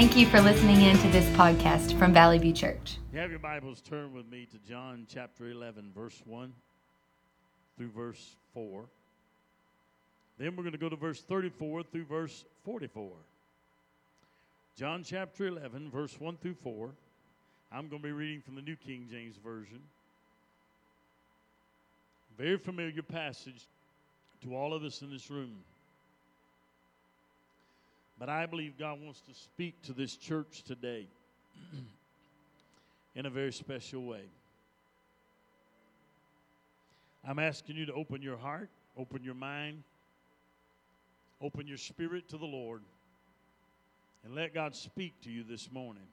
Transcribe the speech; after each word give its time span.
Thank 0.00 0.16
you 0.16 0.24
for 0.24 0.40
listening 0.40 0.80
in 0.80 0.96
to 0.96 1.08
this 1.08 1.26
podcast 1.36 1.98
from 1.98 2.14
Valley 2.14 2.38
View 2.38 2.54
Church. 2.54 2.96
You 3.12 3.18
have 3.18 3.28
your 3.28 3.38
Bibles, 3.38 3.82
turn 3.82 4.14
with 4.14 4.26
me 4.30 4.46
to 4.46 4.56
John 4.66 5.06
chapter 5.06 5.50
11, 5.50 5.92
verse 5.94 6.22
1 6.24 6.54
through 7.76 7.90
verse 7.90 8.36
4. 8.54 8.86
Then 10.38 10.56
we're 10.56 10.62
going 10.62 10.72
to 10.72 10.78
go 10.78 10.88
to 10.88 10.96
verse 10.96 11.20
34 11.20 11.82
through 11.82 12.06
verse 12.06 12.46
44. 12.64 13.10
John 14.74 15.04
chapter 15.04 15.48
11, 15.48 15.90
verse 15.90 16.18
1 16.18 16.38
through 16.38 16.56
4. 16.64 16.88
I'm 17.70 17.88
going 17.88 18.00
to 18.00 18.08
be 18.08 18.12
reading 18.12 18.40
from 18.40 18.54
the 18.54 18.62
New 18.62 18.76
King 18.76 19.06
James 19.10 19.36
Version. 19.36 19.80
Very 22.38 22.56
familiar 22.56 23.02
passage 23.02 23.66
to 24.44 24.56
all 24.56 24.72
of 24.72 24.82
us 24.82 25.02
in 25.02 25.10
this 25.10 25.28
room. 25.28 25.58
But 28.20 28.28
I 28.28 28.44
believe 28.44 28.78
God 28.78 29.00
wants 29.02 29.22
to 29.22 29.34
speak 29.34 29.80
to 29.84 29.94
this 29.94 30.14
church 30.14 30.62
today 30.62 31.08
in 33.14 33.24
a 33.24 33.30
very 33.30 33.50
special 33.50 34.04
way. 34.04 34.24
I'm 37.26 37.38
asking 37.38 37.76
you 37.76 37.86
to 37.86 37.94
open 37.94 38.20
your 38.20 38.36
heart, 38.36 38.68
open 38.94 39.24
your 39.24 39.34
mind, 39.34 39.82
open 41.40 41.66
your 41.66 41.78
spirit 41.78 42.28
to 42.28 42.36
the 42.36 42.44
Lord, 42.44 42.82
and 44.22 44.34
let 44.34 44.52
God 44.52 44.74
speak 44.74 45.14
to 45.22 45.30
you 45.30 45.42
this 45.42 45.72
morning. 45.72 46.06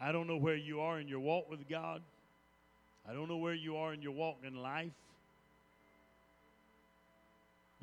I 0.00 0.12
don't 0.12 0.28
know 0.28 0.36
where 0.36 0.54
you 0.54 0.80
are 0.80 1.00
in 1.00 1.08
your 1.08 1.18
walk 1.18 1.50
with 1.50 1.68
God. 1.68 2.02
I 3.08 3.14
don't 3.14 3.28
know 3.28 3.38
where 3.38 3.54
you 3.54 3.76
are 3.76 3.92
in 3.92 4.02
your 4.02 4.12
walk 4.12 4.36
in 4.46 4.54
life. 4.54 4.92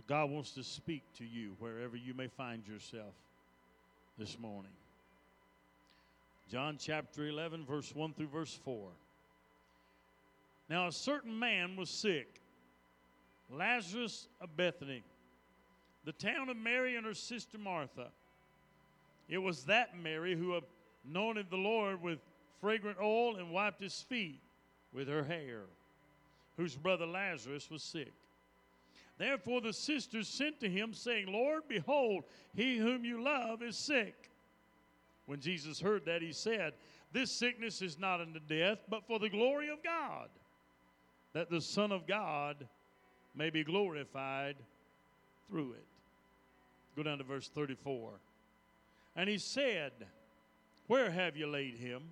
God 0.08 0.30
wants 0.30 0.52
to 0.52 0.64
speak 0.64 1.04
to 1.18 1.26
you 1.26 1.56
wherever 1.60 1.98
you 1.98 2.14
may 2.14 2.28
find 2.28 2.68
yourself 2.68 3.14
this 4.18 4.38
morning. 4.38 4.72
John 6.52 6.78
chapter 6.80 7.28
11, 7.28 7.66
verse 7.66 7.94
1 7.96 8.14
through 8.14 8.28
verse 8.28 8.54
4. 8.64 8.90
Now, 10.70 10.88
a 10.88 10.92
certain 10.92 11.38
man 11.38 11.76
was 11.76 11.90
sick, 11.90 12.40
Lazarus 13.52 14.28
of 14.42 14.56
Bethany, 14.56 15.04
the 16.06 16.12
town 16.12 16.50
of 16.50 16.58
Mary 16.58 16.96
and 16.96 17.06
her 17.06 17.16
sister 17.16 17.58
Martha. 17.58 18.10
It 19.28 19.40
was 19.40 19.64
that 19.64 19.98
Mary 19.98 20.36
who 20.36 20.60
anointed 21.10 21.48
the 21.50 21.58
Lord 21.58 22.02
with 22.02 22.20
fragrant 22.62 23.00
oil 23.02 23.38
and 23.38 23.52
wiped 23.52 23.82
his 23.82 24.02
feet 24.02 24.40
with 24.94 25.08
her 25.08 25.24
hair, 25.24 25.62
whose 26.58 26.76
brother 26.76 27.08
Lazarus 27.08 27.72
was 27.72 27.82
sick. 27.82 28.14
Therefore 29.18 29.62
the 29.62 29.74
sisters 29.74 30.28
sent 30.28 30.60
to 30.60 30.70
him, 30.70 30.94
saying, 30.94 31.32
Lord, 31.32 31.64
behold, 31.68 32.26
he 32.54 32.78
whom 32.78 33.06
you 33.06 33.24
love 33.24 33.62
is 33.62 33.78
sick. 33.78 34.30
When 35.26 35.40
Jesus 35.40 35.80
heard 35.80 36.06
that, 36.06 36.22
he 36.22 36.34
said, 36.34 36.74
This 37.12 37.32
sickness 37.32 37.82
is 37.82 37.98
not 37.98 38.22
unto 38.22 38.40
death, 38.40 38.80
but 38.90 39.08
for 39.08 39.20
the 39.20 39.30
glory 39.30 39.70
of 39.70 39.84
God, 39.84 40.30
that 41.34 41.50
the 41.50 41.62
Son 41.62 41.92
of 41.92 42.06
God 42.06 42.68
may 43.36 43.50
be 43.50 43.64
glorified 43.64 44.58
through 45.50 45.74
it. 45.74 45.86
Go 46.96 47.04
down 47.04 47.18
to 47.18 47.24
verse 47.24 47.50
34. 47.50 48.12
And 49.16 49.30
he 49.30 49.38
said, 49.38 49.92
Where 50.88 51.10
have 51.10 51.38
you 51.38 51.48
laid 51.48 51.76
him? 51.76 52.04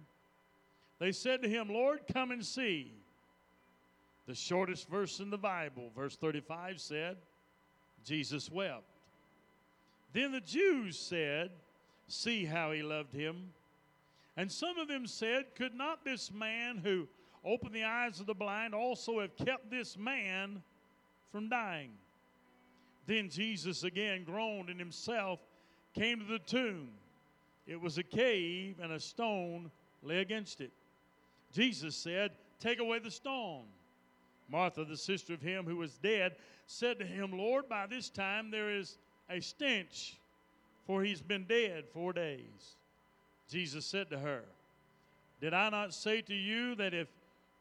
They 0.99 1.11
said 1.11 1.41
to 1.41 1.49
him, 1.49 1.69
Lord, 1.69 2.01
come 2.11 2.31
and 2.31 2.45
see. 2.45 2.93
The 4.27 4.35
shortest 4.35 4.87
verse 4.87 5.19
in 5.19 5.29
the 5.29 5.37
Bible, 5.37 5.91
verse 5.95 6.15
35 6.15 6.79
said, 6.79 7.17
Jesus 8.05 8.49
wept. 8.49 8.83
Then 10.13 10.31
the 10.31 10.41
Jews 10.41 10.97
said, 10.97 11.51
See 12.07 12.45
how 12.45 12.71
he 12.71 12.83
loved 12.83 13.13
him. 13.13 13.51
And 14.37 14.51
some 14.51 14.77
of 14.77 14.87
them 14.87 15.07
said, 15.07 15.45
Could 15.55 15.75
not 15.75 16.03
this 16.05 16.31
man 16.31 16.77
who 16.77 17.07
opened 17.43 17.73
the 17.73 17.83
eyes 17.83 18.19
of 18.19 18.25
the 18.25 18.33
blind 18.33 18.73
also 18.73 19.19
have 19.19 19.35
kept 19.35 19.69
this 19.69 19.97
man 19.97 20.61
from 21.31 21.49
dying? 21.49 21.91
Then 23.05 23.29
Jesus 23.29 23.83
again 23.83 24.23
groaned 24.23 24.69
in 24.69 24.79
himself, 24.79 25.39
came 25.93 26.19
to 26.19 26.25
the 26.25 26.39
tomb. 26.39 26.89
It 27.67 27.79
was 27.79 27.97
a 27.97 28.03
cave, 28.03 28.77
and 28.81 28.91
a 28.91 28.99
stone 28.99 29.71
lay 30.01 30.19
against 30.19 30.61
it. 30.61 30.71
Jesus 31.53 31.95
said, 31.95 32.31
Take 32.59 32.79
away 32.79 32.99
the 32.99 33.11
stone. 33.11 33.63
Martha, 34.49 34.85
the 34.85 34.97
sister 34.97 35.33
of 35.33 35.41
him 35.41 35.65
who 35.65 35.77
was 35.77 35.97
dead, 35.97 36.35
said 36.67 36.99
to 36.99 37.05
him, 37.05 37.37
Lord, 37.37 37.67
by 37.67 37.87
this 37.87 38.09
time 38.09 38.51
there 38.51 38.69
is 38.69 38.97
a 39.29 39.39
stench, 39.39 40.17
for 40.85 41.03
he's 41.03 41.21
been 41.21 41.45
dead 41.45 41.85
four 41.93 42.13
days. 42.13 42.75
Jesus 43.49 43.85
said 43.85 44.09
to 44.09 44.19
her, 44.19 44.41
Did 45.41 45.53
I 45.53 45.69
not 45.69 45.93
say 45.93 46.21
to 46.21 46.33
you 46.33 46.75
that 46.75 46.93
if 46.93 47.07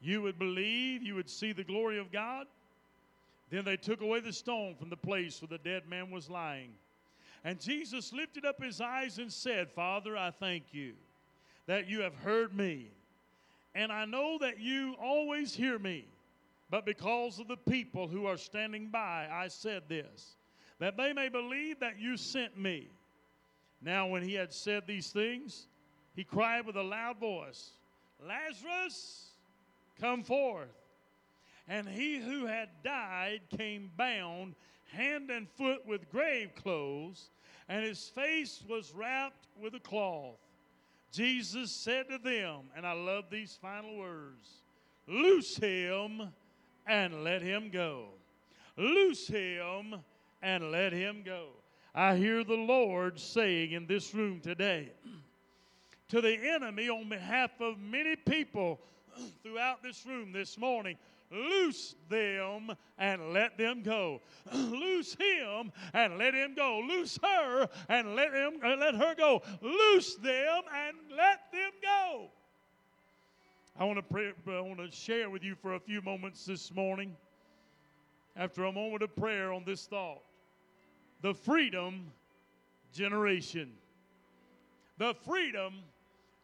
you 0.00 0.22
would 0.22 0.38
believe, 0.38 1.02
you 1.02 1.14
would 1.14 1.30
see 1.30 1.52
the 1.52 1.64
glory 1.64 1.98
of 1.98 2.12
God? 2.12 2.46
Then 3.50 3.64
they 3.64 3.76
took 3.76 4.00
away 4.00 4.20
the 4.20 4.32
stone 4.32 4.74
from 4.74 4.88
the 4.88 4.96
place 4.96 5.40
where 5.40 5.48
the 5.48 5.58
dead 5.58 5.82
man 5.88 6.10
was 6.10 6.30
lying. 6.30 6.70
And 7.44 7.60
Jesus 7.60 8.12
lifted 8.12 8.44
up 8.44 8.62
his 8.62 8.80
eyes 8.80 9.18
and 9.18 9.32
said, 9.32 9.70
Father, 9.70 10.16
I 10.16 10.30
thank 10.30 10.64
you 10.72 10.92
that 11.66 11.88
you 11.88 12.00
have 12.00 12.14
heard 12.14 12.56
me. 12.56 12.86
And 13.74 13.90
I 13.90 14.04
know 14.04 14.38
that 14.40 14.60
you 14.60 14.94
always 15.00 15.54
hear 15.54 15.78
me. 15.78 16.04
But 16.72 16.86
because 16.86 17.38
of 17.38 17.48
the 17.48 17.58
people 17.58 18.08
who 18.08 18.24
are 18.24 18.38
standing 18.38 18.88
by, 18.88 19.28
I 19.30 19.48
said 19.48 19.82
this, 19.90 20.36
that 20.78 20.96
they 20.96 21.12
may 21.12 21.28
believe 21.28 21.80
that 21.80 22.00
you 22.00 22.16
sent 22.16 22.58
me. 22.58 22.88
Now, 23.82 24.06
when 24.06 24.22
he 24.22 24.32
had 24.32 24.54
said 24.54 24.84
these 24.86 25.10
things, 25.10 25.66
he 26.16 26.24
cried 26.24 26.64
with 26.64 26.76
a 26.76 26.82
loud 26.82 27.18
voice, 27.20 27.72
Lazarus, 28.26 29.32
come 30.00 30.22
forth. 30.22 30.72
And 31.68 31.86
he 31.86 32.18
who 32.18 32.46
had 32.46 32.70
died 32.82 33.42
came 33.54 33.90
bound, 33.94 34.54
hand 34.94 35.30
and 35.30 35.50
foot, 35.50 35.86
with 35.86 36.10
grave 36.10 36.54
clothes, 36.54 37.28
and 37.68 37.84
his 37.84 38.08
face 38.08 38.64
was 38.66 38.94
wrapped 38.94 39.46
with 39.60 39.74
a 39.74 39.80
cloth. 39.80 40.38
Jesus 41.12 41.70
said 41.70 42.08
to 42.08 42.16
them, 42.16 42.70
and 42.74 42.86
I 42.86 42.92
love 42.92 43.24
these 43.30 43.58
final 43.60 43.98
words 43.98 44.62
Loose 45.06 45.56
him 45.56 46.32
and 46.86 47.24
let 47.24 47.42
him 47.42 47.70
go. 47.70 48.06
Loose 48.76 49.26
him 49.26 49.96
and 50.42 50.70
let 50.70 50.92
him 50.92 51.22
go. 51.24 51.48
I 51.94 52.16
hear 52.16 52.42
the 52.42 52.54
Lord 52.54 53.20
saying 53.20 53.72
in 53.72 53.86
this 53.86 54.14
room 54.14 54.40
today 54.40 54.92
to 56.08 56.20
the 56.20 56.36
enemy 56.50 56.88
on 56.88 57.08
behalf 57.08 57.50
of 57.60 57.78
many 57.78 58.16
people 58.16 58.80
throughout 59.42 59.82
this 59.82 60.04
room 60.06 60.32
this 60.32 60.56
morning 60.56 60.96
loose 61.32 61.94
them 62.08 62.72
and 62.98 63.32
let 63.32 63.56
them 63.56 63.82
go. 63.82 64.20
loose 64.54 65.14
him 65.14 65.72
and 65.94 66.18
let 66.18 66.34
him 66.34 66.54
go. 66.54 66.80
Loose 66.86 67.18
her 67.22 67.68
and 67.88 68.14
let 68.14 68.32
him 68.32 68.54
uh, 68.64 68.76
let 68.76 68.94
her 68.94 69.14
go. 69.14 69.42
Loose 69.60 70.14
them 70.16 70.62
and 70.74 70.96
let 71.16 71.50
them 71.52 71.70
go. 71.82 72.28
I 73.78 73.84
want 73.84 73.96
to 73.96 74.02
pray, 74.02 74.32
uh, 74.46 74.52
I 74.52 74.60
want 74.60 74.78
to 74.78 74.90
share 74.90 75.30
with 75.30 75.42
you 75.42 75.54
for 75.54 75.74
a 75.74 75.80
few 75.80 76.02
moments 76.02 76.44
this 76.44 76.74
morning. 76.74 77.16
After 78.36 78.64
a 78.64 78.72
moment 78.72 79.02
of 79.02 79.14
prayer 79.16 79.52
on 79.52 79.64
this 79.64 79.86
thought, 79.86 80.22
the 81.22 81.34
freedom 81.34 82.12
generation. 82.92 83.72
The 84.98 85.14
freedom 85.26 85.74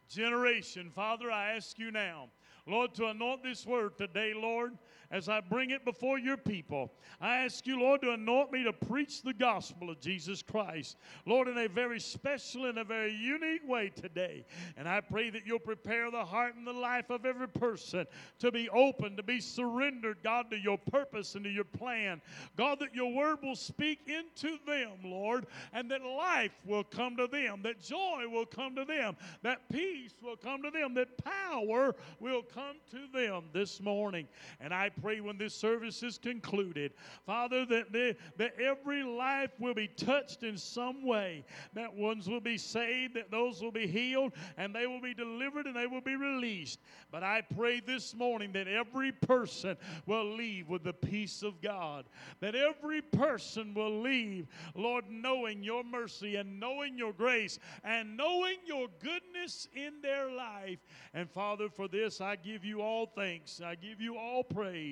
generation. 0.09 0.91
Father, 0.93 1.31
I 1.31 1.53
ask 1.53 1.77
you 1.77 1.91
now, 1.91 2.29
Lord, 2.65 2.93
to 2.95 3.07
anoint 3.07 3.43
this 3.43 3.65
word 3.65 3.97
today, 3.97 4.33
Lord 4.35 4.77
as 5.11 5.27
I 5.27 5.41
bring 5.41 5.71
it 5.71 5.85
before 5.85 6.19
your 6.19 6.37
people. 6.37 6.91
I 7.19 7.37
ask 7.37 7.65
you, 7.65 7.79
Lord, 7.79 8.01
to 8.01 8.11
anoint 8.11 8.51
me 8.51 8.63
to 8.63 8.73
preach 8.73 9.21
the 9.21 9.33
gospel 9.33 9.89
of 9.89 9.99
Jesus 9.99 10.41
Christ, 10.41 10.97
Lord, 11.25 11.47
in 11.47 11.57
a 11.57 11.67
very 11.67 11.99
special 11.99 12.65
and 12.65 12.77
a 12.77 12.83
very 12.83 13.13
unique 13.13 13.67
way 13.67 13.89
today. 13.89 14.45
And 14.77 14.87
I 14.87 15.01
pray 15.01 15.29
that 15.31 15.45
you'll 15.45 15.59
prepare 15.59 16.11
the 16.11 16.23
heart 16.23 16.55
and 16.55 16.65
the 16.65 16.73
life 16.73 17.09
of 17.09 17.25
every 17.25 17.47
person 17.47 18.05
to 18.39 18.51
be 18.51 18.69
open, 18.69 19.17
to 19.17 19.23
be 19.23 19.39
surrendered, 19.39 20.17
God, 20.23 20.51
to 20.51 20.57
your 20.57 20.77
purpose 20.77 21.35
and 21.35 21.43
to 21.43 21.49
your 21.49 21.63
plan. 21.63 22.21
God, 22.55 22.79
that 22.79 22.93
your 22.93 23.11
word 23.11 23.39
will 23.41 23.55
speak 23.55 24.01
into 24.07 24.57
them, 24.65 24.91
Lord, 25.03 25.47
and 25.73 25.89
that 25.91 26.03
life 26.03 26.53
will 26.65 26.83
come 26.83 27.17
to 27.17 27.27
them, 27.27 27.61
that 27.63 27.81
joy 27.81 28.25
will 28.29 28.45
come 28.45 28.75
to 28.75 28.85
them, 28.85 29.15
that 29.41 29.69
peace 29.71 30.13
will 30.21 30.37
come 30.37 30.61
to 30.63 30.71
them, 30.71 30.93
that 30.93 31.09
power 31.23 31.95
will 32.19 32.43
come 32.43 32.77
to 32.91 33.07
them 33.13 33.45
this 33.53 33.81
morning. 33.81 34.27
And 34.59 34.73
I 34.73 34.89
pray 35.01 35.21
when 35.21 35.37
this 35.37 35.53
service 35.53 36.03
is 36.03 36.17
concluded, 36.17 36.93
Father, 37.25 37.65
that, 37.65 37.91
they, 37.91 38.15
that 38.37 38.53
every 38.59 39.03
life 39.03 39.51
will 39.59 39.73
be 39.73 39.87
touched 39.87 40.43
in 40.43 40.57
some 40.57 41.05
way, 41.05 41.43
that 41.73 41.93
ones 41.93 42.27
will 42.27 42.41
be 42.41 42.57
saved, 42.57 43.15
that 43.15 43.31
those 43.31 43.61
will 43.61 43.71
be 43.71 43.87
healed, 43.87 44.33
and 44.57 44.73
they 44.73 44.87
will 44.87 45.01
be 45.01 45.13
delivered 45.13 45.65
and 45.65 45.75
they 45.75 45.87
will 45.87 46.01
be 46.01 46.15
released. 46.15 46.79
But 47.11 47.23
I 47.23 47.41
pray 47.55 47.79
this 47.79 48.13
morning 48.13 48.51
that 48.53 48.67
every 48.67 49.11
person 49.11 49.77
will 50.05 50.35
leave 50.35 50.69
with 50.69 50.83
the 50.83 50.93
peace 50.93 51.43
of 51.43 51.61
God, 51.61 52.05
that 52.39 52.55
every 52.55 53.01
person 53.01 53.73
will 53.73 54.01
leave, 54.01 54.47
Lord, 54.75 55.05
knowing 55.09 55.63
your 55.63 55.83
mercy 55.83 56.35
and 56.35 56.59
knowing 56.59 56.97
your 56.97 57.13
grace 57.13 57.59
and 57.83 58.15
knowing 58.17 58.57
your 58.65 58.87
goodness 58.99 59.67
in 59.73 60.01
their 60.01 60.31
life. 60.31 60.79
And 61.13 61.29
Father, 61.29 61.69
for 61.69 61.87
this 61.87 62.21
I 62.21 62.35
give 62.35 62.63
you 62.63 62.81
all 62.81 63.05
thanks. 63.05 63.61
I 63.61 63.75
give 63.75 64.01
you 64.01 64.17
all 64.17 64.43
praise 64.43 64.88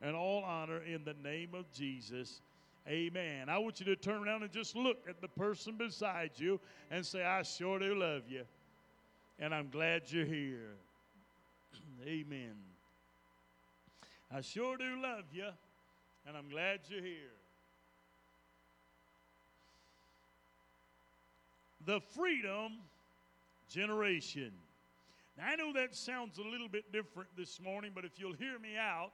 and 0.00 0.14
all 0.14 0.42
honor 0.44 0.82
in 0.82 1.04
the 1.04 1.14
name 1.22 1.54
of 1.54 1.70
Jesus. 1.72 2.40
Amen. 2.88 3.48
I 3.48 3.58
want 3.58 3.80
you 3.80 3.86
to 3.86 3.96
turn 3.96 4.26
around 4.26 4.42
and 4.42 4.52
just 4.52 4.74
look 4.74 4.98
at 5.08 5.20
the 5.20 5.28
person 5.28 5.76
beside 5.76 6.30
you 6.36 6.58
and 6.90 7.04
say, 7.04 7.22
I 7.22 7.42
sure 7.42 7.78
do 7.78 7.94
love 7.94 8.22
you. 8.28 8.44
And 9.38 9.54
I'm 9.54 9.68
glad 9.68 10.02
you're 10.06 10.24
here. 10.24 10.74
Amen. 12.06 12.54
I 14.34 14.40
sure 14.42 14.76
do 14.76 15.00
love 15.02 15.24
you, 15.32 15.48
and 16.26 16.36
I'm 16.36 16.50
glad 16.50 16.80
you're 16.88 17.02
here. 17.02 17.32
The 21.86 22.00
Freedom 22.14 22.72
Generation. 23.70 24.52
Now, 25.38 25.44
I 25.46 25.56
know 25.56 25.72
that 25.72 25.94
sounds 25.94 26.38
a 26.38 26.42
little 26.42 26.68
bit 26.68 26.92
different 26.92 27.30
this 27.38 27.60
morning, 27.60 27.92
but 27.94 28.04
if 28.04 28.18
you'll 28.18 28.34
hear 28.34 28.58
me 28.58 28.76
out, 28.78 29.12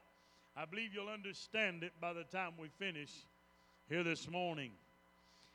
I 0.56 0.64
believe 0.66 0.94
you'll 0.94 1.08
understand 1.08 1.82
it 1.82 1.92
by 2.00 2.12
the 2.12 2.22
time 2.22 2.52
we 2.58 2.68
finish 2.68 3.10
here 3.88 4.04
this 4.04 4.30
morning. 4.30 4.70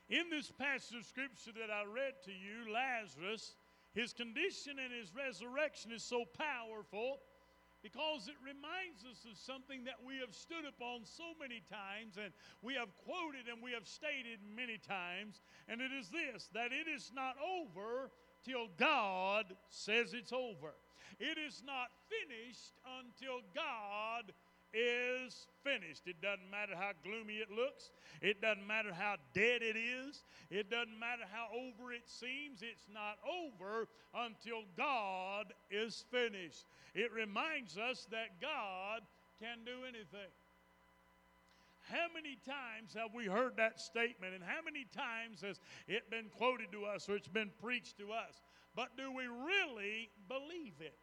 In 0.09 0.29
this 0.29 0.51
passage 0.51 0.97
of 0.97 1.05
scripture 1.05 1.51
that 1.55 1.71
I 1.71 1.87
read 1.87 2.19
to 2.25 2.31
you, 2.31 2.73
Lazarus, 2.73 3.55
his 3.93 4.11
condition 4.11 4.75
and 4.75 4.91
his 4.91 5.15
resurrection 5.15 5.91
is 5.93 6.03
so 6.03 6.25
powerful 6.25 7.19
because 7.81 8.27
it 8.27 8.35
reminds 8.43 9.07
us 9.07 9.23
of 9.23 9.37
something 9.37 9.85
that 9.85 10.03
we 10.05 10.19
have 10.19 10.35
stood 10.35 10.67
upon 10.67 11.05
so 11.05 11.31
many 11.39 11.63
times 11.71 12.19
and 12.19 12.33
we 12.61 12.73
have 12.73 12.91
quoted 13.05 13.47
and 13.47 13.63
we 13.63 13.71
have 13.71 13.87
stated 13.87 14.43
many 14.43 14.77
times, 14.77 15.39
and 15.69 15.79
it 15.79 15.95
is 15.95 16.09
this 16.09 16.49
that 16.51 16.75
it 16.75 16.91
is 16.91 17.11
not 17.15 17.35
over 17.39 18.11
till 18.43 18.67
God 18.75 19.45
says 19.69 20.13
it's 20.13 20.33
over. 20.33 20.75
It 21.19 21.37
is 21.39 21.63
not 21.65 21.87
finished 22.11 22.75
until 22.99 23.39
God 23.55 24.33
is 24.73 25.47
finished. 25.63 26.03
It 26.05 26.21
doesn't 26.21 26.49
matter 26.49 26.73
how 26.75 26.91
gloomy 27.03 27.35
it 27.35 27.51
looks. 27.51 27.91
It 28.21 28.41
doesn't 28.41 28.65
matter 28.65 28.93
how 28.93 29.15
dead 29.33 29.61
it 29.61 29.77
is. 29.77 30.23
It 30.49 30.69
doesn't 30.69 30.99
matter 30.99 31.23
how 31.31 31.47
over 31.53 31.91
it 31.91 32.07
seems. 32.07 32.61
It's 32.61 32.87
not 32.93 33.17
over 33.27 33.87
until 34.13 34.63
God 34.77 35.53
is 35.69 36.05
finished. 36.11 36.65
It 36.95 37.11
reminds 37.13 37.77
us 37.77 38.07
that 38.11 38.41
God 38.41 39.01
can 39.39 39.59
do 39.65 39.85
anything. 39.87 40.31
How 41.89 42.05
many 42.13 42.37
times 42.45 42.93
have 42.93 43.15
we 43.15 43.25
heard 43.25 43.57
that 43.57 43.79
statement, 43.79 44.35
and 44.35 44.43
how 44.43 44.61
many 44.63 44.85
times 44.95 45.41
has 45.41 45.59
it 45.87 46.09
been 46.11 46.29
quoted 46.37 46.71
to 46.71 46.85
us 46.85 47.09
or 47.09 47.15
it's 47.15 47.27
been 47.27 47.49
preached 47.61 47.97
to 47.97 48.11
us? 48.11 48.41
But 48.75 48.95
do 48.95 49.11
we 49.11 49.25
really 49.25 50.09
believe 50.27 50.73
it? 50.79 50.93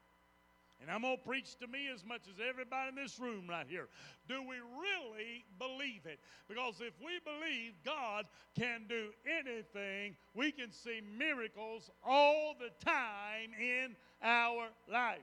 And 0.81 0.91
I'm 0.91 1.03
going 1.03 1.17
to 1.17 1.23
preach 1.23 1.57
to 1.57 1.67
me 1.67 1.89
as 1.93 2.05
much 2.05 2.23
as 2.29 2.37
everybody 2.39 2.91
in 2.91 2.95
this 2.95 3.19
room 3.19 3.47
right 3.49 3.67
here. 3.69 3.89
Do 4.29 4.43
we 4.43 4.57
really 4.57 5.45
believe 5.59 6.03
it? 6.05 6.21
Because 6.49 6.81
if 6.81 6.93
we 7.01 7.19
believe 7.25 7.73
God 7.85 8.27
can 8.59 8.85
do 8.89 9.09
anything, 9.27 10.17
we 10.35 10.53
can 10.53 10.71
see 10.71 11.01
miracles 11.19 11.91
all 12.05 12.55
the 12.59 12.71
time 12.85 13.51
in 13.59 13.97
our 14.23 14.69
life. 14.91 15.19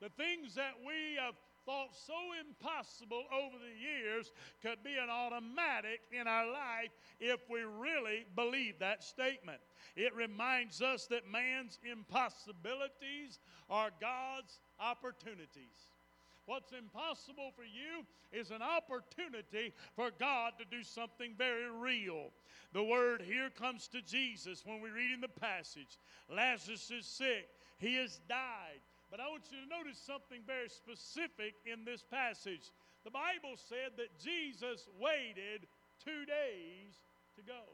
The 0.00 0.10
things 0.10 0.54
that 0.54 0.74
we 0.86 1.18
have 1.22 1.34
thought 1.70 1.94
so 1.94 2.14
impossible 2.44 3.22
over 3.32 3.54
the 3.62 3.78
years 3.78 4.32
could 4.60 4.82
be 4.82 4.96
an 5.00 5.08
automatic 5.08 6.00
in 6.10 6.26
our 6.26 6.50
life 6.50 6.90
if 7.20 7.38
we 7.48 7.60
really 7.60 8.26
believe 8.34 8.80
that 8.80 9.04
statement. 9.04 9.60
It 9.94 10.14
reminds 10.16 10.82
us 10.82 11.06
that 11.06 11.30
man's 11.30 11.78
impossibilities 11.88 13.38
are 13.68 13.90
God's 14.00 14.58
opportunities. 14.80 15.94
What's 16.46 16.72
impossible 16.72 17.52
for 17.54 17.62
you 17.62 18.04
is 18.32 18.50
an 18.50 18.62
opportunity 18.62 19.72
for 19.94 20.10
God 20.18 20.54
to 20.58 20.64
do 20.76 20.82
something 20.82 21.34
very 21.38 21.70
real. 21.70 22.30
The 22.72 22.82
word 22.82 23.22
here 23.22 23.50
comes 23.50 23.86
to 23.88 24.02
Jesus 24.02 24.64
when 24.66 24.80
we 24.80 24.90
read 24.90 25.12
in 25.12 25.20
the 25.20 25.28
passage 25.28 25.98
Lazarus 26.28 26.90
is 26.90 27.06
sick, 27.06 27.48
he 27.78 27.94
has 27.94 28.20
died. 28.28 28.80
But 29.10 29.18
I 29.18 29.26
want 29.26 29.50
you 29.50 29.58
to 29.58 29.68
notice 29.68 29.98
something 29.98 30.46
very 30.46 30.70
specific 30.70 31.58
in 31.66 31.82
this 31.84 32.06
passage. 32.06 32.70
The 33.02 33.10
Bible 33.10 33.58
said 33.58 33.98
that 33.98 34.14
Jesus 34.22 34.86
waited 35.02 35.66
two 35.98 36.22
days 36.24 36.94
to 37.34 37.42
go. 37.42 37.66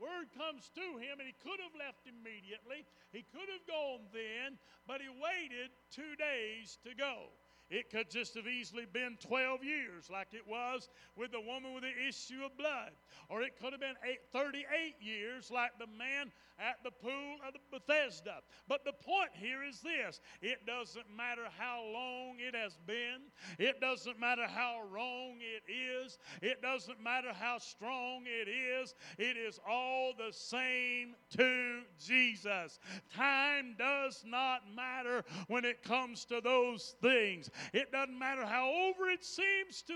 Word 0.00 0.32
comes 0.34 0.72
to 0.74 0.98
him, 0.98 1.20
and 1.20 1.28
he 1.28 1.36
could 1.44 1.60
have 1.60 1.76
left 1.78 2.08
immediately. 2.08 2.82
He 3.12 3.22
could 3.30 3.46
have 3.46 3.66
gone 3.68 4.02
then, 4.10 4.58
but 4.88 5.04
he 5.04 5.06
waited 5.06 5.70
two 5.92 6.16
days 6.16 6.78
to 6.82 6.96
go. 6.96 7.30
It 7.70 7.88
could 7.88 8.10
just 8.10 8.34
have 8.34 8.46
easily 8.46 8.84
been 8.84 9.16
12 9.20 9.64
years, 9.64 10.10
like 10.10 10.28
it 10.32 10.46
was 10.46 10.90
with 11.16 11.32
the 11.32 11.40
woman 11.40 11.72
with 11.72 11.84
the 11.84 12.08
issue 12.08 12.44
of 12.44 12.56
blood. 12.58 12.92
Or 13.30 13.42
it 13.42 13.56
could 13.56 13.72
have 13.72 13.80
been 13.80 13.96
eight, 14.04 14.20
38 14.32 14.96
years, 15.00 15.50
like 15.50 15.78
the 15.78 15.86
man 15.86 16.32
at 16.62 16.78
the 16.84 16.90
pool 16.90 17.36
of 17.46 17.54
Bethesda. 17.70 18.36
But 18.68 18.84
the 18.84 18.92
point 18.92 19.30
here 19.32 19.62
is 19.62 19.80
this 19.80 20.20
it 20.40 20.64
doesn't 20.66 21.06
matter 21.14 21.46
how 21.58 21.82
long 21.92 22.36
it 22.38 22.54
has 22.54 22.78
been, 22.86 23.22
it 23.58 23.80
doesn't 23.80 24.18
matter 24.20 24.46
how 24.46 24.80
wrong 24.90 25.38
it 25.40 25.70
is, 25.70 26.18
it 26.40 26.62
doesn't 26.62 27.02
matter 27.02 27.32
how 27.32 27.58
strong 27.58 28.24
it 28.26 28.48
is, 28.48 28.94
it 29.18 29.36
is 29.36 29.58
all 29.68 30.12
the 30.16 30.32
same 30.32 31.14
to 31.36 31.80
Jesus. 31.98 32.78
Time 33.14 33.74
does 33.78 34.22
not 34.24 34.62
matter 34.74 35.24
when 35.48 35.64
it 35.64 35.82
comes 35.82 36.24
to 36.26 36.40
those 36.40 36.94
things. 37.02 37.50
It 37.72 37.90
doesn't 37.90 38.18
matter 38.18 38.46
how 38.46 38.70
over 38.70 39.08
it 39.08 39.24
seems 39.24 39.82
to 39.82 39.94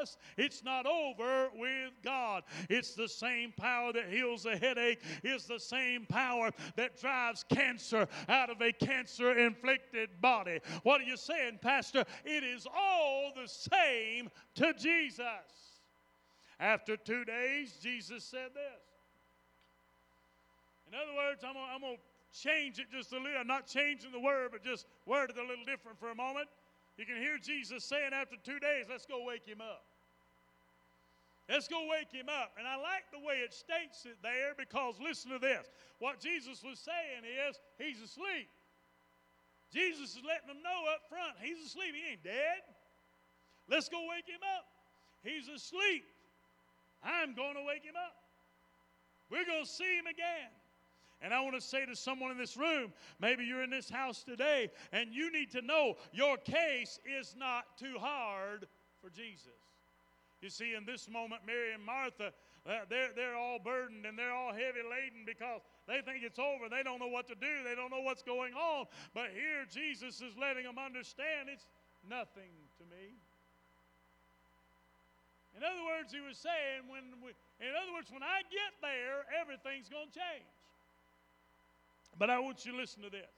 us, 0.00 0.16
it's 0.36 0.64
not 0.64 0.86
over 0.86 1.50
with 1.54 1.92
God. 2.02 2.42
It's 2.68 2.94
the 2.94 3.08
same 3.08 3.52
power 3.56 3.92
that 3.92 4.08
heals 4.10 4.46
a 4.46 4.56
headache, 4.56 5.00
it's 5.22 5.46
the 5.46 5.60
same 5.60 6.06
power 6.08 6.50
that 6.76 7.00
drives 7.00 7.44
cancer 7.48 8.08
out 8.28 8.50
of 8.50 8.60
a 8.60 8.72
cancer 8.72 9.38
inflicted 9.38 10.20
body. 10.20 10.60
What 10.82 11.00
are 11.00 11.04
you 11.04 11.16
saying, 11.16 11.58
Pastor? 11.60 12.04
It 12.24 12.44
is 12.44 12.66
all 12.66 13.32
the 13.34 13.48
same 13.48 14.30
to 14.56 14.72
Jesus. 14.74 15.24
After 16.60 16.96
two 16.96 17.24
days, 17.24 17.78
Jesus 17.82 18.24
said 18.24 18.50
this. 18.54 18.82
In 20.88 20.94
other 20.94 21.14
words, 21.16 21.44
I'm 21.44 21.54
going 21.80 21.96
to 21.96 22.40
change 22.40 22.78
it 22.78 22.86
just 22.90 23.12
a 23.12 23.16
little. 23.16 23.38
I'm 23.38 23.46
not 23.46 23.66
changing 23.66 24.10
the 24.10 24.20
word, 24.20 24.50
but 24.52 24.64
just 24.64 24.86
word 25.06 25.30
it 25.30 25.36
a 25.36 25.42
little 25.42 25.64
different 25.64 26.00
for 26.00 26.10
a 26.10 26.14
moment. 26.14 26.48
You 26.96 27.06
can 27.06 27.16
hear 27.16 27.38
Jesus 27.38 27.84
saying 27.84 28.10
after 28.12 28.36
two 28.42 28.58
days, 28.58 28.86
let's 28.90 29.06
go 29.06 29.24
wake 29.24 29.46
him 29.46 29.60
up. 29.60 29.84
Let's 31.48 31.66
go 31.66 31.88
wake 31.88 32.12
him 32.12 32.28
up. 32.28 32.52
And 32.58 32.68
I 32.68 32.76
like 32.76 33.08
the 33.10 33.24
way 33.24 33.40
it 33.40 33.54
states 33.54 34.04
it 34.04 34.20
there 34.22 34.52
because 34.58 35.00
listen 35.00 35.32
to 35.32 35.38
this. 35.38 35.66
What 35.98 36.20
Jesus 36.20 36.62
was 36.62 36.78
saying 36.78 37.24
is, 37.24 37.56
he's 37.80 38.04
asleep. 38.04 38.48
Jesus 39.72 40.16
is 40.16 40.22
letting 40.24 40.48
them 40.48 40.62
know 40.62 40.92
up 40.92 41.08
front, 41.08 41.36
he's 41.40 41.64
asleep. 41.64 41.94
He 41.94 42.12
ain't 42.12 42.24
dead. 42.24 42.64
Let's 43.68 43.88
go 43.88 44.00
wake 44.08 44.28
him 44.28 44.40
up. 44.56 44.64
He's 45.22 45.48
asleep. 45.48 46.04
I'm 47.02 47.34
going 47.34 47.54
to 47.54 47.64
wake 47.66 47.84
him 47.84 47.96
up. 47.96 48.16
We're 49.30 49.44
going 49.44 49.64
to 49.64 49.70
see 49.70 49.96
him 49.96 50.06
again. 50.06 50.52
And 51.20 51.34
I 51.34 51.40
want 51.40 51.54
to 51.54 51.60
say 51.60 51.84
to 51.84 51.96
someone 51.96 52.30
in 52.30 52.38
this 52.38 52.56
room, 52.56 52.92
maybe 53.20 53.44
you're 53.44 53.62
in 53.62 53.70
this 53.70 53.90
house 53.90 54.22
today, 54.22 54.70
and 54.92 55.12
you 55.12 55.32
need 55.32 55.50
to 55.52 55.62
know 55.62 55.96
your 56.12 56.36
case 56.36 57.00
is 57.18 57.34
not 57.36 57.76
too 57.76 57.96
hard 57.98 58.68
for 59.02 59.10
Jesus. 59.10 59.67
You 60.40 60.50
see, 60.50 60.74
in 60.74 60.86
this 60.86 61.10
moment, 61.10 61.42
Mary 61.46 61.74
and 61.74 61.82
Martha, 61.82 62.30
uh, 62.68 62.84
all 63.36 63.58
burdened 63.58 64.04
and 64.04 64.18
they're 64.18 64.34
all 64.34 64.52
heavy 64.52 64.84
laden 64.84 65.24
because 65.26 65.62
they 65.86 66.04
think 66.04 66.22
it's 66.22 66.38
over. 66.38 66.68
They 66.68 66.82
don't 66.82 67.00
know 67.00 67.08
what 67.10 67.26
to 67.28 67.34
do, 67.34 67.64
they 67.64 67.74
don't 67.74 67.90
know 67.90 68.02
what's 68.02 68.22
going 68.22 68.54
on. 68.54 68.86
But 69.14 69.34
here, 69.34 69.66
Jesus 69.66 70.20
is 70.20 70.36
letting 70.38 70.64
them 70.64 70.78
understand 70.78 71.48
it's 71.50 71.66
nothing 72.06 72.52
to 72.78 72.84
me. 72.86 73.18
In 75.56 75.64
other 75.66 75.82
words, 75.82 76.14
he 76.14 76.22
was 76.22 76.38
saying, 76.38 76.86
when 76.86 77.18
we, 77.18 77.34
in 77.58 77.74
other 77.74 77.90
words, 77.90 78.12
when 78.14 78.22
I 78.22 78.46
get 78.46 78.78
there, 78.78 79.26
everything's 79.34 79.90
going 79.90 80.06
to 80.06 80.14
change. 80.14 80.46
But 82.14 82.30
I 82.30 82.38
want 82.38 82.62
you 82.62 82.72
to 82.72 82.78
listen 82.78 83.02
to 83.02 83.10
this. 83.10 83.32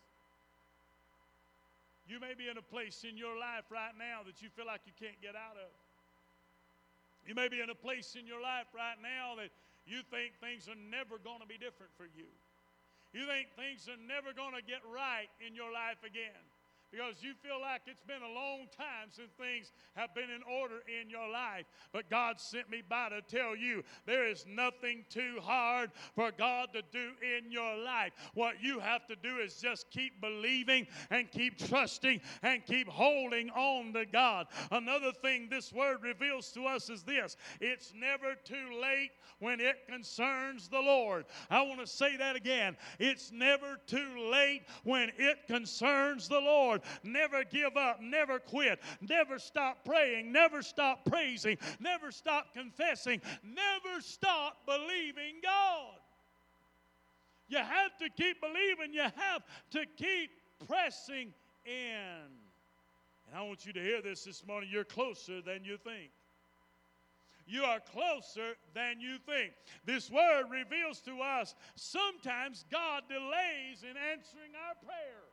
You 2.04 2.19
may 2.19 2.35
be 2.35 2.50
in 2.50 2.59
a 2.59 2.66
place 2.66 3.07
in 3.09 3.16
your 3.16 3.38
life 3.38 3.71
right 3.71 3.95
now 3.97 4.26
that 4.26 4.42
you 4.42 4.50
feel 4.50 4.66
like 4.66 4.83
you 4.85 4.92
can't 4.99 5.16
get 5.23 5.33
out 5.33 5.57
of. 5.57 5.71
You 7.30 7.38
may 7.38 7.46
be 7.46 7.62
in 7.62 7.70
a 7.70 7.78
place 7.78 8.18
in 8.18 8.26
your 8.26 8.42
life 8.42 8.66
right 8.75 8.99
now 8.99 9.38
that 9.38 9.54
you 9.87 10.02
think 10.10 10.34
things 10.42 10.66
are 10.66 10.75
never 10.75 11.14
going 11.14 11.38
to 11.38 11.46
be 11.46 11.54
different 11.62 11.94
for 11.94 12.10
you. 12.10 12.26
You 13.14 13.22
think 13.22 13.54
things 13.54 13.87
are 13.87 14.02
never 14.02 14.34
going 14.34 14.58
to 14.58 14.66
get 14.66 14.82
right 14.82 15.30
in 15.38 15.54
your 15.54 15.70
life 15.70 16.02
again 16.02 16.42
because 16.90 17.23
you 17.23 17.35
feel 17.42 17.61
like 17.61 17.82
it's 17.87 18.02
been 18.02 18.23
a 18.23 18.35
long 18.35 18.66
time 18.76 19.09
since 19.11 19.30
things 19.38 19.73
have 19.94 20.14
been 20.14 20.30
in 20.30 20.42
order 20.61 20.82
in 21.00 21.09
your 21.09 21.30
life. 21.30 21.66
But 21.92 22.11
God 22.11 22.40
sent 22.40 22.70
me 22.70 22.82
by 22.87 23.11
to 23.11 23.23
tell 23.23 23.56
you 23.56 23.82
there 24.06 24.28
is 24.28 24.44
nothing 24.49 25.04
too 25.09 25.38
hard 25.42 25.90
for 26.14 26.30
God 26.37 26.70
to 26.75 26.82
do 26.92 27.11
in 27.23 27.52
your 27.52 27.76
life. 27.76 28.12
What 28.35 28.62
you 28.62 28.80
have 28.80 29.06
to 29.06 29.16
do 29.16 29.38
is 29.38 29.56
just 29.56 29.90
keep 29.90 30.20
believing 30.20 30.87
and 31.11 31.30
keep 31.30 31.59
trusting 31.59 32.20
and 32.42 32.64
keep 32.66 32.88
holding 32.88 33.50
on 33.50 33.92
to 33.94 34.04
God. 34.06 34.47
Another 34.70 35.12
thing 35.12 35.49
this 35.49 35.73
word 35.73 36.02
reveals 36.02 36.50
to 36.52 36.66
us 36.66 36.90
is 36.90 37.02
this 37.02 37.37
it's 37.61 37.92
never 37.94 38.35
too 38.44 38.80
late 38.80 39.11
when 39.38 39.61
it 39.61 39.87
concerns 39.88 40.68
the 40.68 40.80
Lord. 40.80 41.25
I 41.50 41.62
want 41.62 41.80
to 41.80 41.87
say 41.87 42.16
that 42.16 42.37
again. 42.37 42.76
It's 42.99 43.32
never 43.32 43.78
too 43.87 44.30
late 44.30 44.62
when 44.85 45.11
it 45.18 45.47
concerns 45.47 46.28
the 46.28 46.40
Lord. 46.40 46.79
Never 47.02 47.44
give 47.44 47.76
up, 47.76 48.00
never 48.00 48.38
quit, 48.38 48.80
never 49.00 49.38
stop 49.38 49.84
praying, 49.84 50.32
never 50.32 50.62
stop 50.62 51.04
praising, 51.04 51.58
never 51.78 52.10
stop 52.10 52.52
confessing, 52.54 53.20
never 53.42 54.00
stop 54.00 54.66
believing 54.66 55.40
God. 55.42 55.94
You 57.49 57.58
have 57.58 57.96
to 57.99 58.08
keep 58.16 58.40
believing, 58.40 58.94
you 58.94 59.02
have 59.02 59.42
to 59.72 59.84
keep 59.96 60.30
pressing 60.66 61.32
in. 61.64 62.40
And 63.28 63.38
I 63.38 63.42
want 63.42 63.64
you 63.64 63.72
to 63.72 63.80
hear 63.80 64.02
this 64.02 64.25
this 64.25 64.46
morning. 64.46 64.70
You're 64.72 64.84
closer 64.84 65.40
than 65.40 65.64
you 65.64 65.76
think. 65.76 66.10
You 67.46 67.64
are 67.64 67.80
closer 67.80 68.54
than 68.75 69.00
you 69.00 69.18
think. 69.18 69.52
This 69.84 70.10
word 70.10 70.44
reveals 70.50 71.00
to 71.00 71.20
us 71.20 71.56
sometimes 71.75 72.64
God 72.70 73.02
delays 73.08 73.82
in 73.82 73.96
answering 73.96 74.52
our 74.68 74.75
prayer. 74.84 75.29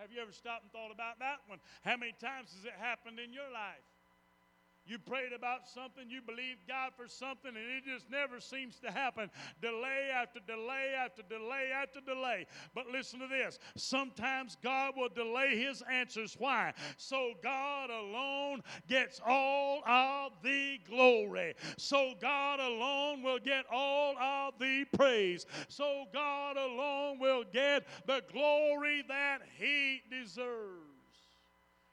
Have 0.00 0.08
you 0.08 0.22
ever 0.22 0.32
stopped 0.32 0.64
and 0.64 0.72
thought 0.72 0.88
about 0.88 1.20
that 1.20 1.44
one? 1.44 1.60
How 1.84 1.96
many 2.00 2.16
times 2.16 2.56
has 2.56 2.64
it 2.64 2.72
happened 2.80 3.20
in 3.20 3.36
your 3.36 3.52
life? 3.52 3.84
You 4.90 4.98
prayed 4.98 5.32
about 5.32 5.68
something, 5.68 6.10
you 6.10 6.20
believed 6.20 6.66
God 6.66 6.90
for 6.96 7.06
something, 7.06 7.52
and 7.54 7.56
it 7.56 7.84
just 7.84 8.10
never 8.10 8.40
seems 8.40 8.80
to 8.80 8.90
happen. 8.90 9.30
Delay 9.62 10.10
after 10.12 10.40
delay 10.44 10.94
after 10.98 11.22
delay 11.22 11.70
after 11.72 12.00
delay. 12.00 12.44
But 12.74 12.88
listen 12.88 13.20
to 13.20 13.28
this 13.28 13.60
sometimes 13.76 14.56
God 14.64 14.94
will 14.96 15.08
delay 15.08 15.56
his 15.56 15.80
answers. 15.88 16.34
Why? 16.36 16.72
So 16.96 17.34
God 17.40 17.90
alone 17.90 18.62
gets 18.88 19.20
all 19.24 19.84
of 19.86 20.32
the 20.42 20.80
glory. 20.88 21.54
So 21.78 22.14
God 22.20 22.58
alone 22.58 23.22
will 23.22 23.38
get 23.38 23.66
all 23.70 24.18
of 24.18 24.54
the 24.58 24.86
praise. 24.96 25.46
So 25.68 26.06
God 26.12 26.56
alone 26.56 27.20
will 27.20 27.44
get 27.52 27.86
the 28.08 28.22
glory 28.32 29.04
that 29.06 29.42
he 29.56 30.02
deserves. 30.10 30.89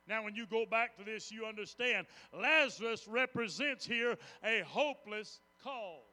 Now, 0.07 0.23
when 0.23 0.35
you 0.35 0.45
go 0.45 0.65
back 0.65 0.97
to 0.97 1.03
this, 1.03 1.31
you 1.31 1.45
understand 1.45 2.07
Lazarus 2.33 3.07
represents 3.07 3.85
here 3.85 4.17
a 4.43 4.61
hopeless 4.61 5.39
cause. 5.63 6.03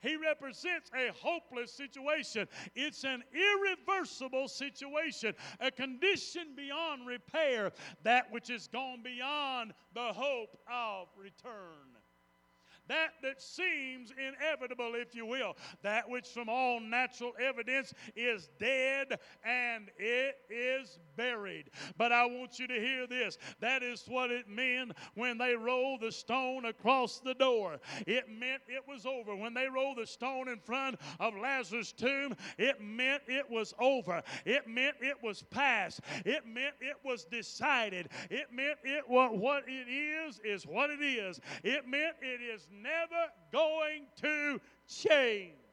He 0.00 0.16
represents 0.16 0.90
a 0.94 1.12
hopeless 1.14 1.72
situation. 1.72 2.46
It's 2.74 3.04
an 3.04 3.22
irreversible 3.32 4.48
situation, 4.48 5.34
a 5.60 5.70
condition 5.70 6.48
beyond 6.54 7.06
repair, 7.06 7.72
that 8.02 8.30
which 8.30 8.50
is 8.50 8.68
gone 8.68 9.02
beyond 9.02 9.72
the 9.94 10.12
hope 10.12 10.58
of 10.70 11.08
return 11.16 11.93
that 12.88 13.10
that 13.22 13.40
seems 13.40 14.12
inevitable, 14.12 14.92
if 14.94 15.14
you 15.14 15.26
will, 15.26 15.56
that 15.82 16.08
which 16.08 16.28
from 16.28 16.48
all 16.48 16.80
natural 16.80 17.32
evidence 17.40 17.94
is 18.14 18.50
dead 18.58 19.18
and 19.44 19.90
it 19.98 20.36
is 20.50 20.98
buried. 21.16 21.70
But 21.96 22.12
I 22.12 22.26
want 22.26 22.58
you 22.58 22.66
to 22.66 22.74
hear 22.74 23.06
this. 23.06 23.38
That 23.60 23.82
is 23.82 24.04
what 24.06 24.30
it 24.30 24.48
meant 24.48 24.92
when 25.14 25.38
they 25.38 25.54
rolled 25.54 26.02
the 26.02 26.12
stone 26.12 26.66
across 26.66 27.20
the 27.20 27.34
door. 27.34 27.78
It 28.06 28.28
meant 28.28 28.62
it 28.68 28.82
was 28.86 29.06
over. 29.06 29.34
When 29.34 29.54
they 29.54 29.68
rolled 29.68 29.98
the 29.98 30.06
stone 30.06 30.48
in 30.48 30.58
front 30.60 31.00
of 31.20 31.34
Lazarus' 31.36 31.92
tomb, 31.92 32.34
it 32.58 32.80
meant 32.80 33.22
it 33.28 33.48
was 33.48 33.74
over. 33.78 34.22
It 34.44 34.68
meant 34.68 34.96
it 35.00 35.16
was 35.22 35.42
past. 35.42 36.00
It 36.24 36.46
meant 36.46 36.74
it 36.80 36.96
was 37.04 37.24
decided. 37.24 38.08
It 38.30 38.52
meant 38.52 38.78
it 38.84 39.04
what 39.06 39.36
what 39.36 39.64
it 39.66 39.90
is 39.90 40.40
is 40.44 40.66
what 40.66 40.90
it 40.90 41.02
is. 41.02 41.40
It 41.62 41.86
meant 41.86 42.16
it 42.20 42.40
is 42.40 42.66
never 42.82 43.30
going 43.52 44.06
to 44.22 44.60
change. 44.88 45.63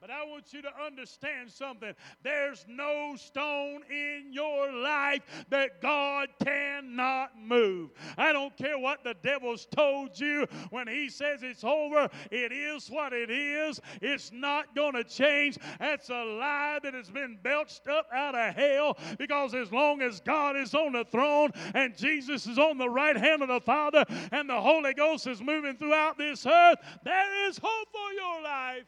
But 0.00 0.10
I 0.10 0.24
want 0.24 0.54
you 0.54 0.62
to 0.62 0.70
understand 0.82 1.50
something. 1.50 1.92
There's 2.22 2.64
no 2.66 3.16
stone 3.18 3.82
in 3.90 4.30
your 4.32 4.72
life 4.72 5.20
that 5.50 5.82
God 5.82 6.28
cannot 6.42 7.32
move. 7.38 7.90
I 8.16 8.32
don't 8.32 8.56
care 8.56 8.78
what 8.78 9.04
the 9.04 9.14
devil's 9.22 9.66
told 9.66 10.18
you 10.18 10.46
when 10.70 10.88
he 10.88 11.10
says 11.10 11.42
it's 11.42 11.64
over, 11.64 12.08
it 12.30 12.50
is 12.50 12.88
what 12.88 13.12
it 13.12 13.30
is. 13.30 13.78
It's 14.00 14.32
not 14.32 14.74
going 14.74 14.94
to 14.94 15.04
change. 15.04 15.58
That's 15.78 16.08
a 16.08 16.24
lie 16.24 16.78
that 16.82 16.94
has 16.94 17.10
been 17.10 17.38
belched 17.42 17.86
up 17.86 18.06
out 18.10 18.34
of 18.34 18.54
hell 18.54 18.96
because 19.18 19.54
as 19.54 19.70
long 19.70 20.00
as 20.00 20.20
God 20.20 20.56
is 20.56 20.74
on 20.74 20.92
the 20.92 21.04
throne 21.04 21.50
and 21.74 21.94
Jesus 21.94 22.46
is 22.46 22.58
on 22.58 22.78
the 22.78 22.88
right 22.88 23.16
hand 23.16 23.42
of 23.42 23.48
the 23.48 23.60
Father 23.60 24.06
and 24.32 24.48
the 24.48 24.60
Holy 24.60 24.94
Ghost 24.94 25.26
is 25.26 25.42
moving 25.42 25.76
throughout 25.76 26.16
this 26.16 26.46
earth, 26.46 26.78
there 27.04 27.48
is 27.48 27.58
hope 27.62 27.88
for 27.92 28.12
your 28.14 28.42
life. 28.42 28.84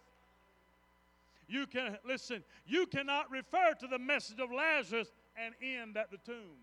You 1.52 1.66
can 1.66 1.98
listen, 2.08 2.42
you 2.66 2.86
cannot 2.86 3.30
refer 3.30 3.74
to 3.80 3.86
the 3.86 3.98
message 3.98 4.38
of 4.40 4.50
Lazarus 4.50 5.12
and 5.36 5.54
end 5.62 5.98
at 5.98 6.10
the 6.10 6.16
tomb. 6.16 6.56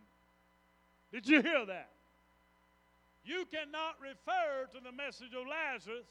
Did 1.12 1.28
you 1.28 1.44
hear 1.44 1.64
that? 1.68 1.90
You 3.24 3.46
cannot 3.54 3.98
refer 4.02 4.66
to 4.74 4.84
the 4.84 4.92
message 4.92 5.36
of 5.40 5.46
Lazarus 5.48 6.08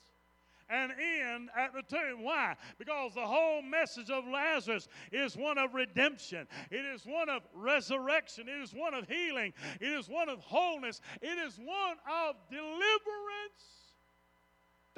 and 0.70 0.92
end 0.92 1.50
at 1.56 1.72
the 1.74 1.82
tomb. 1.82 2.22
Why? 2.22 2.54
Because 2.78 3.14
the 3.14 3.26
whole 3.26 3.62
message 3.62 4.10
of 4.10 4.24
Lazarus 4.28 4.86
is 5.10 5.36
one 5.36 5.58
of 5.58 5.74
redemption, 5.74 6.46
it 6.70 6.84
is 6.84 7.04
one 7.04 7.28
of 7.28 7.42
resurrection, 7.54 8.48
it 8.48 8.62
is 8.62 8.72
one 8.72 8.94
of 8.94 9.08
healing, 9.08 9.54
it 9.80 9.88
is 9.88 10.08
one 10.08 10.28
of 10.28 10.38
wholeness, 10.38 11.00
it 11.20 11.36
is 11.36 11.58
one 11.58 11.96
of 12.08 12.36
deliverance. 12.48 13.87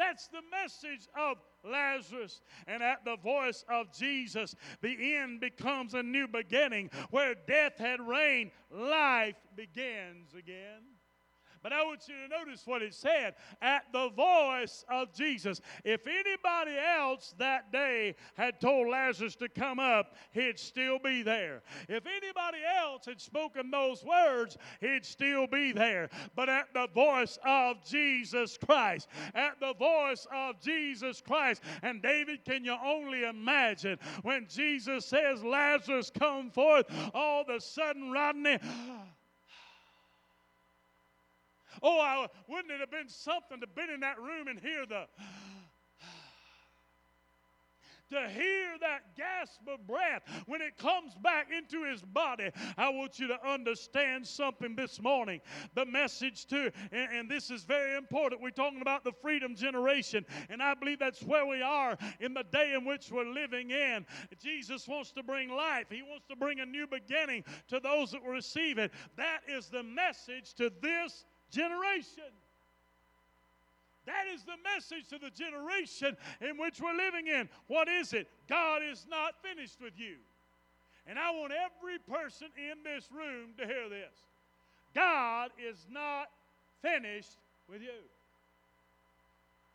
That's 0.01 0.29
the 0.29 0.41
message 0.51 1.09
of 1.15 1.37
Lazarus. 1.63 2.41
And 2.67 2.83
at 2.83 3.05
the 3.05 3.19
voice 3.19 3.67
of 3.69 3.93
Jesus, 3.93 4.55
the 4.81 5.17
end 5.17 5.41
becomes 5.41 5.93
a 5.93 6.03
new 6.03 6.27
beginning. 6.27 6.89
Where 7.11 7.35
death 7.35 7.77
had 7.77 8.01
reigned, 8.01 8.51
life 8.71 9.37
begins 9.55 10.33
again. 10.33 10.81
But 11.63 11.73
I 11.73 11.85
want 11.85 12.09
you 12.09 12.15
to 12.15 12.29
notice 12.29 12.67
what 12.67 12.83
it 12.83 12.95
said 12.95 13.35
at 13.61 13.85
the 13.93 14.09
voice 14.11 14.85
of 14.91 15.13
Jesus. 15.13 15.61
If 15.85 16.07
anybody 16.07 16.77
else 16.79 17.35
that 17.39 17.71
day 17.71 18.15
had 18.35 18.61
told 18.61 18.89
Lazarus 18.89 19.37
to 19.37 19.49
come 19.49 19.79
up, 19.79 20.17
he'd 20.33 20.59
still 20.59 20.99
be 20.99 21.23
there. 21.23 21.63
If 21.89 22.05
anybody 22.07 22.59
else 22.79 23.05
had 23.07 23.21
spoken 23.21 23.71
those 23.71 24.03
words, 24.05 24.57
he'd 24.81 25.05
still 25.05 25.47
be 25.47 25.73
there. 25.73 26.09
But 26.35 26.49
at 26.49 26.73
the 26.73 26.89
voice 26.95 27.39
of 27.45 27.85
Jesus 27.85 28.57
Christ, 28.57 29.09
at 29.35 29.61
the 29.61 29.75
voice 29.75 30.27
of 30.35 30.61
Jesus 30.61 31.21
Christ, 31.21 31.63
and 31.83 32.03
David, 32.03 32.45
can 32.45 32.65
you 32.65 32.77
only 32.83 33.25
imagine 33.25 33.99
when 34.23 34.47
Jesus 34.49 35.05
says, 35.05 35.45
Lazarus, 35.45 36.11
come 36.11 36.51
forth, 36.51 36.87
all 37.15 37.43
of 37.43 37.49
a 37.49 37.61
sudden, 37.61 38.11
Rodney, 38.11 38.59
Oh, 41.83 42.01
I, 42.01 42.27
wouldn't 42.49 42.73
it 42.73 42.81
have 42.81 42.91
been 42.91 43.09
something 43.09 43.61
to 43.61 43.67
be 43.67 43.83
in 43.93 44.01
that 44.01 44.21
room 44.21 44.49
and 44.49 44.59
hear 44.59 44.87
the 44.87 45.07
to 48.11 48.29
hear 48.29 48.77
that 48.81 49.17
gasp 49.17 49.61
of 49.73 49.87
breath 49.87 50.23
when 50.47 50.61
it 50.61 50.77
comes 50.77 51.15
back 51.23 51.49
into 51.57 51.85
his 51.85 52.03
body. 52.03 52.51
I 52.77 52.89
want 52.89 53.19
you 53.19 53.29
to 53.29 53.49
understand 53.49 54.27
something 54.27 54.75
this 54.75 55.01
morning. 55.01 55.41
The 55.75 55.87
message, 55.87 56.47
too, 56.47 56.71
and, 56.91 57.13
and, 57.13 57.31
this 57.31 57.51
is 57.51 57.63
very 57.63 57.97
important. 57.97 58.43
We're 58.43 58.51
talking 58.51 58.83
about 58.83 59.05
the 59.05 59.13
freedom 59.23 59.55
generation, 59.55 60.27
and 60.49 60.61
I 60.61 60.75
believe 60.75 60.99
that's 60.99 61.23
where 61.23 61.47
we 61.47 61.63
are 61.63 61.97
in 62.19 62.35
the 62.35 62.45
day 62.53 62.75
in 62.77 62.85
which 62.85 63.13
we're 63.13 63.31
living 63.31 63.71
in. 63.71 64.05
Jesus 64.43 64.89
wants 64.89 65.13
to 65.13 65.23
bring 65.23 65.49
life, 65.49 65.87
He 65.91 66.03
wants 66.03 66.27
to 66.31 66.37
bring 66.37 66.59
a 66.59 66.67
new 66.67 66.89
beginning 66.89 67.45
to 67.69 67.79
those 67.79 68.11
that 68.11 68.25
will 68.25 68.33
receive 68.33 68.79
it. 68.79 68.93
That 69.17 69.41
is 69.49 69.69
the 69.69 69.85
message 69.85 70.55
to 70.55 70.73
this 70.83 71.25
generation. 71.51 72.31
That 74.07 74.27
is 74.33 74.43
the 74.45 74.57
message 74.65 75.09
to 75.11 75.19
the 75.19 75.31
generation 75.31 76.17
in 76.41 76.57
which 76.57 76.81
we're 76.81 76.97
living 76.97 77.27
in. 77.27 77.49
What 77.67 77.89
is 77.89 78.13
it? 78.13 78.29
God 78.49 78.83
is 78.83 79.07
not 79.09 79.35
finished 79.43 79.81
with 79.81 79.93
you. 79.97 80.17
And 81.07 81.19
I 81.19 81.31
want 81.31 81.53
every 81.53 81.99
person 81.99 82.49
in 82.57 82.83
this 82.83 83.09
room 83.13 83.51
to 83.59 83.67
hear 83.67 83.89
this 83.89 84.15
God 84.95 85.51
is 85.59 85.87
not 85.91 86.29
finished 86.83 87.39
with 87.69 87.83
you. 87.83 88.01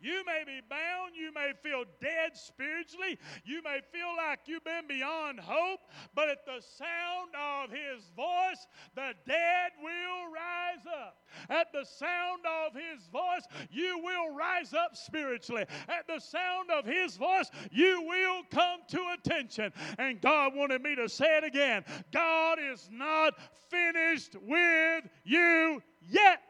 You 0.05 0.23
may 0.23 0.43
be 0.45 0.61
bound. 0.69 1.15
You 1.15 1.33
may 1.33 1.53
feel 1.63 1.83
dead 1.99 2.37
spiritually. 2.37 3.17
You 3.43 3.63
may 3.63 3.79
feel 3.91 4.15
like 4.15 4.41
you've 4.45 4.63
been 4.63 4.87
beyond 4.87 5.39
hope. 5.39 5.79
But 6.13 6.29
at 6.29 6.45
the 6.45 6.61
sound 6.61 7.31
of 7.33 7.71
his 7.71 8.11
voice, 8.15 8.67
the 8.93 9.13
dead 9.25 9.71
will 9.81 10.31
rise 10.31 10.85
up. 10.85 11.17
At 11.49 11.73
the 11.73 11.85
sound 11.85 12.43
of 12.45 12.75
his 12.75 13.07
voice, 13.07 13.47
you 13.71 13.99
will 14.03 14.35
rise 14.35 14.75
up 14.75 14.95
spiritually. 14.95 15.65
At 15.89 16.05
the 16.07 16.19
sound 16.19 16.69
of 16.69 16.85
his 16.85 17.17
voice, 17.17 17.49
you 17.71 18.03
will 18.03 18.43
come 18.51 18.81
to 18.89 19.15
attention. 19.17 19.73
And 19.97 20.21
God 20.21 20.53
wanted 20.53 20.83
me 20.83 20.93
to 20.97 21.09
say 21.09 21.37
it 21.37 21.43
again 21.43 21.83
God 22.11 22.59
is 22.59 22.89
not 22.91 23.33
finished 23.71 24.35
with 24.39 25.09
you 25.23 25.81
yet. 26.07 26.41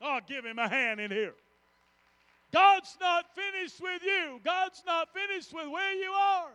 Oh, 0.00 0.18
give 0.26 0.44
him 0.44 0.58
a 0.58 0.68
hand 0.68 0.98
in 0.98 1.12
here. 1.12 1.34
God's 2.52 2.96
not 3.00 3.26
finished 3.34 3.80
with 3.80 4.02
you. 4.02 4.40
God's 4.44 4.82
not 4.86 5.08
finished 5.12 5.52
with 5.52 5.68
where 5.68 5.94
you 5.94 6.10
are. 6.10 6.50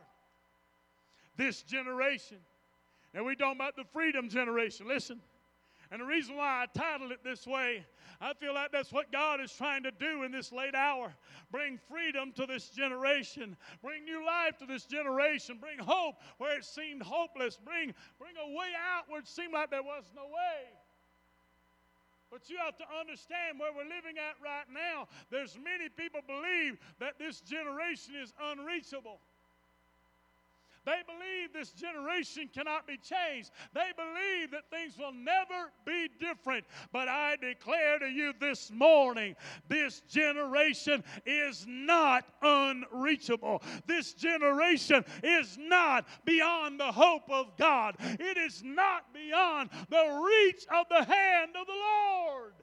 This 1.37 1.61
generation, 1.63 2.37
and 3.13 3.25
we 3.25 3.35
talking 3.35 3.59
about 3.59 3.75
the 3.75 3.85
freedom 3.91 4.29
generation. 4.29 4.87
Listen, 4.87 5.19
and 5.91 6.01
the 6.01 6.05
reason 6.05 6.35
why 6.35 6.63
I 6.63 6.65
titled 6.77 7.11
it 7.11 7.23
this 7.23 7.45
way, 7.45 7.85
I 8.19 8.33
feel 8.33 8.53
like 8.53 8.71
that's 8.71 8.91
what 8.91 9.11
God 9.11 9.41
is 9.41 9.51
trying 9.51 9.83
to 9.83 9.91
do 9.91 10.23
in 10.23 10.31
this 10.31 10.51
late 10.51 10.75
hour. 10.75 11.13
Bring 11.51 11.79
freedom 11.89 12.31
to 12.33 12.45
this 12.45 12.69
generation. 12.69 13.57
Bring 13.81 14.05
new 14.05 14.25
life 14.25 14.57
to 14.59 14.65
this 14.65 14.85
generation. 14.85 15.57
Bring 15.59 15.77
hope 15.79 16.15
where 16.37 16.57
it 16.57 16.65
seemed 16.65 17.03
hopeless. 17.03 17.59
Bring, 17.63 17.93
bring 18.17 18.33
a 18.43 18.57
way 18.57 18.69
out 18.95 19.03
where 19.07 19.19
it 19.19 19.27
seemed 19.27 19.53
like 19.53 19.69
there 19.69 19.83
was 19.83 20.05
no 20.15 20.23
way. 20.23 20.71
But 22.33 22.49
you 22.49 22.57
have 22.57 22.75
to 22.81 22.87
understand 22.99 23.61
where 23.61 23.69
we're 23.69 23.85
living 23.85 24.17
at 24.17 24.41
right 24.41 24.65
now. 24.73 25.05
There's 25.29 25.53
many 25.53 25.87
people 25.87 26.19
believe 26.25 26.81
that 26.97 27.19
this 27.19 27.39
generation 27.41 28.15
is 28.17 28.33
unreachable. 28.41 29.21
They 30.85 30.99
believe 31.05 31.53
this 31.53 31.71
generation 31.71 32.49
cannot 32.53 32.87
be 32.87 32.97
changed. 32.97 33.51
They 33.73 33.91
believe 33.95 34.51
that 34.51 34.69
things 34.69 34.97
will 34.97 35.13
never 35.13 35.71
be 35.85 36.09
different. 36.19 36.65
But 36.91 37.07
I 37.07 37.37
declare 37.37 37.99
to 37.99 38.07
you 38.07 38.33
this 38.39 38.71
morning 38.71 39.35
this 39.69 40.01
generation 40.09 41.03
is 41.25 41.65
not 41.67 42.25
unreachable. 42.41 43.61
This 43.87 44.13
generation 44.13 45.05
is 45.23 45.57
not 45.59 46.05
beyond 46.25 46.79
the 46.79 46.91
hope 46.91 47.29
of 47.29 47.57
God, 47.57 47.95
it 47.99 48.37
is 48.37 48.61
not 48.63 49.13
beyond 49.13 49.69
the 49.89 50.23
reach 50.25 50.65
of 50.73 50.87
the 50.89 51.03
hand 51.03 51.51
of 51.59 51.67
the 51.67 51.73
Lord. 51.73 52.53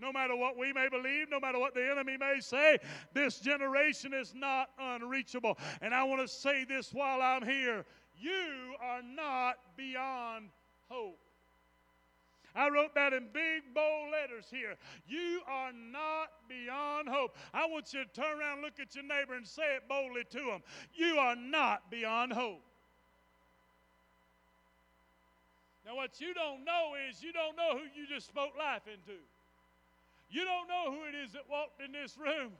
No 0.00 0.12
matter 0.12 0.34
what 0.34 0.56
we 0.56 0.72
may 0.72 0.88
believe, 0.88 1.30
no 1.30 1.38
matter 1.38 1.58
what 1.58 1.74
the 1.74 1.90
enemy 1.90 2.16
may 2.16 2.40
say, 2.40 2.78
this 3.12 3.40
generation 3.40 4.14
is 4.14 4.34
not 4.34 4.70
unreachable. 4.78 5.58
And 5.82 5.94
I 5.94 6.04
want 6.04 6.22
to 6.22 6.28
say 6.28 6.64
this 6.64 6.92
while 6.92 7.20
I'm 7.20 7.44
here 7.44 7.84
you 8.20 8.74
are 8.82 9.02
not 9.02 9.56
beyond 9.76 10.50
hope. 10.90 11.18
I 12.54 12.68
wrote 12.68 12.94
that 12.94 13.12
in 13.12 13.28
big 13.32 13.62
bold 13.74 14.10
letters 14.10 14.46
here. 14.50 14.74
You 15.06 15.40
are 15.46 15.72
not 15.72 16.30
beyond 16.48 17.08
hope. 17.08 17.36
I 17.54 17.66
want 17.66 17.92
you 17.94 18.04
to 18.04 18.10
turn 18.10 18.38
around 18.38 18.62
look 18.62 18.80
at 18.80 18.94
your 18.94 19.04
neighbor 19.04 19.34
and 19.34 19.46
say 19.46 19.76
it 19.76 19.88
boldly 19.88 20.24
to 20.30 20.38
him. 20.38 20.62
You 20.92 21.16
are 21.16 21.36
not 21.36 21.90
beyond 21.90 22.32
hope. 22.32 22.62
Now, 25.86 25.96
what 25.96 26.20
you 26.20 26.34
don't 26.34 26.64
know 26.64 26.92
is 27.08 27.22
you 27.22 27.32
don't 27.32 27.56
know 27.56 27.78
who 27.78 27.84
you 28.00 28.06
just 28.06 28.26
spoke 28.26 28.56
life 28.58 28.82
into. 28.86 29.18
You 30.30 30.44
don't 30.44 30.68
know 30.68 30.92
who 30.92 31.04
it 31.08 31.14
is 31.14 31.32
that 31.32 31.42
walked 31.50 31.82
in 31.82 31.92
this 31.92 32.16
room 32.16 32.52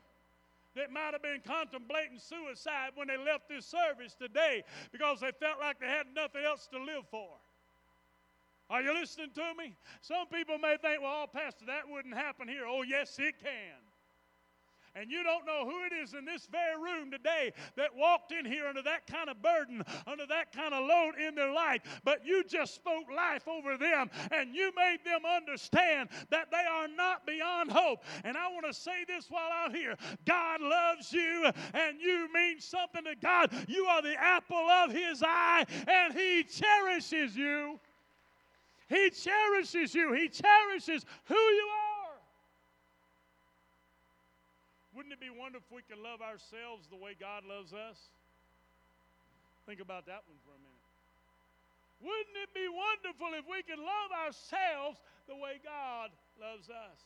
that 0.75 0.93
might 0.93 1.13
have 1.13 1.23
been 1.23 1.41
contemplating 1.47 2.19
suicide 2.19 2.91
when 2.95 3.09
they 3.09 3.17
left 3.17 3.49
this 3.49 3.67
service 3.67 4.15
today 4.15 4.63
because 4.93 5.21
they 5.21 5.33
felt 5.39 5.61
like 5.61 5.81
they 5.81 5.87
had 5.87 6.07
nothing 6.15 6.45
else 6.45 6.69
to 6.73 6.79
live 6.79 7.07
for. 7.11 7.29
Are 8.69 8.83
you 8.83 8.95
listening 8.95 9.31
to 9.35 9.53
me? 9.59 9.75
Some 10.01 10.27
people 10.29 10.59
may 10.59 10.77
think, 10.81 11.03
well, 11.03 11.27
Pastor, 11.27 11.67
that 11.67 11.89
wouldn't 11.89 12.15
happen 12.15 12.47
here. 12.47 12.63
Oh, 12.69 12.83
yes, 12.83 13.19
it 13.19 13.35
can. 13.43 13.90
And 14.97 15.11
you 15.11 15.23
don't 15.23 15.47
know 15.47 15.65
who 15.65 15.85
it 15.85 15.93
is 15.93 16.15
in 16.15 16.25
this 16.25 16.49
very 16.51 16.77
room 16.77 17.13
today 17.13 17.53
that 17.77 17.95
walked 17.95 18.33
in 18.33 18.45
here 18.45 18.67
under 18.67 18.83
that 18.83 19.07
kind 19.07 19.31
of 19.31 19.41
burden, 19.41 19.85
under 20.07 20.27
that 20.27 20.53
kind 20.53 20.75
of 20.75 20.85
load 20.85 21.13
in 21.17 21.37
their 21.37 21.53
life. 21.53 21.83
But 22.03 22.27
you 22.27 22.43
just 22.43 22.75
spoke 22.75 23.05
life 23.15 23.47
over 23.47 23.77
them 23.79 24.11
and 24.33 24.55
you 24.55 24.73
made 24.77 24.99
them 25.05 25.21
understand 25.25 26.09
that 26.31 26.51
they 26.51 26.65
are 26.69 26.89
not 26.89 27.25
beyond 27.25 27.71
hope. 27.71 28.03
And 28.25 28.37
I 28.37 28.49
want 28.49 28.67
to 28.67 28.75
say 28.75 29.05
this 29.07 29.27
while 29.31 29.51
I'm 29.53 29.73
here 29.73 29.97
God 30.27 30.61
loves 30.61 31.13
you 31.13 31.51
and 31.73 32.01
you 32.01 32.29
mean 32.35 32.59
something 32.59 33.05
to 33.05 33.15
God. 33.15 33.53
You 33.69 33.85
are 33.85 34.03
the 34.03 34.21
apple 34.21 34.57
of 34.57 34.91
His 34.91 35.23
eye 35.25 35.67
and 35.87 36.13
He 36.13 36.43
cherishes 36.43 37.37
you. 37.37 37.79
He 38.89 39.11
cherishes 39.11 39.95
you, 39.95 40.13
He 40.15 40.29
cherishes 40.29 41.07
who 41.27 41.35
you 41.35 41.69
are. 41.75 41.80
Wouldn't 45.01 45.17
it 45.17 45.25
be 45.25 45.33
wonderful 45.33 45.65
if 45.65 45.81
we 45.81 45.81
could 45.89 45.97
love 45.97 46.21
ourselves 46.21 46.85
the 46.93 47.01
way 47.01 47.17
God 47.17 47.49
loves 47.49 47.73
us? 47.73 47.97
Think 49.65 49.81
about 49.81 50.05
that 50.13 50.29
one 50.29 50.37
for 50.45 50.53
a 50.53 50.61
minute. 50.61 50.85
Wouldn't 52.05 52.37
it 52.37 52.53
be 52.53 52.69
wonderful 52.69 53.33
if 53.33 53.49
we 53.49 53.65
could 53.65 53.81
love 53.81 54.13
ourselves 54.13 55.01
the 55.25 55.41
way 55.41 55.57
God 55.65 56.13
loves 56.37 56.69
us? 56.69 57.01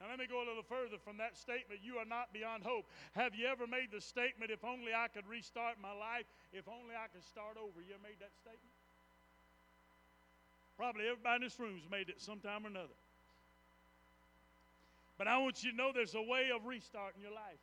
Now, 0.00 0.08
let 0.08 0.16
me 0.16 0.24
go 0.24 0.40
a 0.40 0.48
little 0.48 0.64
further 0.64 0.96
from 0.96 1.20
that 1.20 1.36
statement. 1.36 1.84
You 1.84 2.00
are 2.00 2.08
not 2.08 2.32
beyond 2.32 2.64
hope. 2.64 2.88
Have 3.12 3.36
you 3.36 3.52
ever 3.52 3.68
made 3.68 3.92
the 3.92 4.00
statement, 4.00 4.48
if 4.48 4.64
only 4.64 4.96
I 4.96 5.12
could 5.12 5.28
restart 5.28 5.76
my 5.76 5.92
life, 5.92 6.24
if 6.56 6.64
only 6.72 6.96
I 6.96 7.12
could 7.12 7.28
start 7.28 7.60
over? 7.60 7.84
You 7.84 8.00
made 8.00 8.16
that 8.24 8.32
statement? 8.40 8.72
Probably 10.80 11.04
everybody 11.04 11.44
in 11.44 11.52
this 11.52 11.60
room 11.60 11.76
has 11.76 11.84
made 11.92 12.08
it 12.08 12.16
sometime 12.16 12.64
or 12.64 12.72
another. 12.72 12.96
But 15.18 15.28
I 15.28 15.38
want 15.38 15.62
you 15.62 15.70
to 15.70 15.76
know 15.76 15.92
there's 15.94 16.14
a 16.14 16.22
way 16.22 16.50
of 16.54 16.66
restarting 16.66 17.22
your 17.22 17.32
life. 17.32 17.60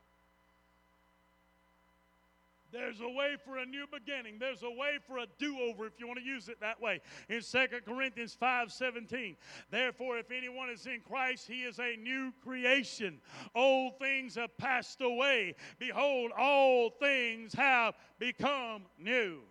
There's 2.71 3.01
a 3.01 3.09
way 3.09 3.35
for 3.43 3.57
a 3.57 3.65
new 3.65 3.85
beginning. 3.91 4.39
There's 4.39 4.63
a 4.63 4.69
way 4.69 4.97
for 5.05 5.17
a 5.17 5.25
do-over 5.37 5.85
if 5.85 5.99
you 5.99 6.07
want 6.07 6.19
to 6.19 6.25
use 6.25 6.47
it 6.47 6.61
that 6.61 6.81
way. 6.81 7.01
In 7.27 7.41
2 7.41 7.67
Corinthians 7.85 8.37
5:17, 8.41 9.35
therefore 9.69 10.17
if 10.17 10.31
anyone 10.31 10.69
is 10.69 10.85
in 10.85 11.01
Christ, 11.01 11.47
he 11.47 11.63
is 11.63 11.79
a 11.79 11.97
new 11.97 12.31
creation. 12.41 13.19
Old 13.53 13.99
things 13.99 14.35
have 14.35 14.55
passed 14.57 15.01
away. 15.01 15.55
Behold, 15.79 16.31
all 16.37 16.91
things 16.91 17.53
have 17.53 17.97
become 18.19 18.85
new 18.97 19.41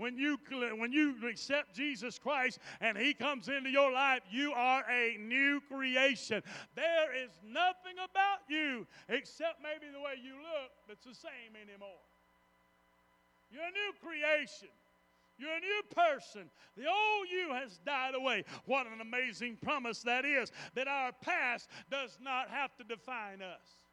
when 0.00 0.16
you, 0.16 0.38
when 0.78 0.92
you 0.92 1.14
accept 1.28 1.74
Jesus 1.76 2.18
Christ 2.18 2.58
and 2.80 2.96
He 2.96 3.12
comes 3.12 3.48
into 3.48 3.68
your 3.68 3.92
life, 3.92 4.20
you 4.30 4.50
are 4.52 4.82
a 4.90 5.18
new 5.18 5.60
creation. 5.70 6.42
There 6.74 7.14
is 7.22 7.28
nothing 7.44 7.96
about 8.02 8.38
you 8.48 8.86
except 9.10 9.60
maybe 9.62 9.92
the 9.92 10.00
way 10.00 10.14
you 10.24 10.32
look 10.36 10.70
that's 10.88 11.04
the 11.04 11.14
same 11.14 11.52
anymore. 11.54 12.00
You're 13.52 13.62
a 13.62 13.66
new 13.66 13.92
creation. 14.02 14.68
You're 15.36 15.52
a 15.52 15.60
new 15.60 15.82
person. 15.94 16.48
The 16.78 16.86
old 16.86 17.28
you 17.30 17.52
has 17.52 17.78
died 17.84 18.14
away. 18.14 18.44
What 18.64 18.86
an 18.86 19.02
amazing 19.02 19.58
promise 19.62 20.00
that 20.04 20.24
is 20.24 20.50
that 20.76 20.88
our 20.88 21.12
past 21.20 21.68
does 21.90 22.16
not 22.22 22.48
have 22.48 22.74
to 22.78 22.84
define 22.84 23.42
us. 23.42 23.84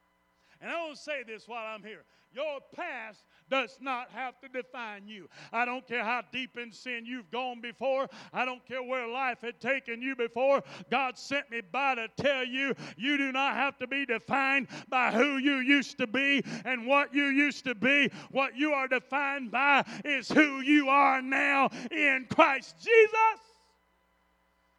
And 0.62 0.72
I 0.72 0.86
want 0.86 0.96
to 0.96 1.02
say 1.02 1.24
this 1.28 1.50
while 1.50 1.66
I'm 1.66 1.84
here. 1.84 2.04
Your 2.34 2.60
past 2.76 3.24
does 3.50 3.78
not 3.82 4.10
have 4.12 4.40
to 4.42 4.48
define 4.50 5.08
you. 5.08 5.28
I 5.52 5.66
don't 5.66 5.88
care 5.88 6.04
how 6.04 6.22
deep 6.32 6.58
in 6.58 6.72
sin 6.72 7.06
you've 7.06 7.32
gone 7.32 7.62
before. 7.62 8.08
I 8.34 8.46
don't 8.46 8.66
care 8.66 8.84
where 8.84 9.08
life 9.08 9.42
had 9.42 9.60
taken 9.60 10.02
you 10.02 10.16
before. 10.16 10.64
God 10.90 11.18
sent 11.18 11.50
me 11.52 11.62
by 11.62 11.96
to 11.96 12.08
tell 12.18 12.46
you 12.46 12.74
you 12.98 13.18
do 13.18 13.32
not 13.32 13.56
have 13.56 13.78
to 13.80 13.88
be 13.88 14.06
defined 14.06 14.68
by 14.90 15.12
who 15.12 15.38
you 15.38 15.58
used 15.58 15.98
to 16.00 16.08
be 16.08 16.44
and 16.66 16.86
what 16.86 17.14
you 17.14 17.26
used 17.26 17.66
to 17.66 17.76
be. 17.76 18.10
What 18.32 18.56
you 18.56 18.74
are 18.74 18.88
defined 18.88 19.52
by 19.52 19.86
is 20.06 20.30
who 20.30 20.62
you 20.62 20.90
are 20.90 21.22
now 21.22 21.70
in 21.92 22.28
Christ 22.30 22.76
Jesus. 22.80 23.47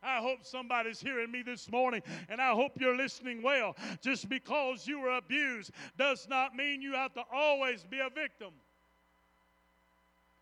I 0.03 0.19
hope 0.19 0.45
somebody's 0.45 1.01
hearing 1.01 1.31
me 1.31 1.43
this 1.43 1.71
morning, 1.71 2.03
and 2.29 2.41
I 2.41 2.53
hope 2.53 2.73
you're 2.81 2.97
listening 2.97 3.43
well. 3.43 3.77
Just 4.01 4.29
because 4.29 4.87
you 4.87 5.01
were 5.01 5.17
abused 5.17 5.73
does 5.97 6.29
not 6.29 6.55
mean 6.55 6.81
you 6.81 6.95
have 6.95 7.15
to 7.15 7.23
always 7.33 7.85
be 7.85 7.99
a 7.99 8.09
victim. 8.09 8.53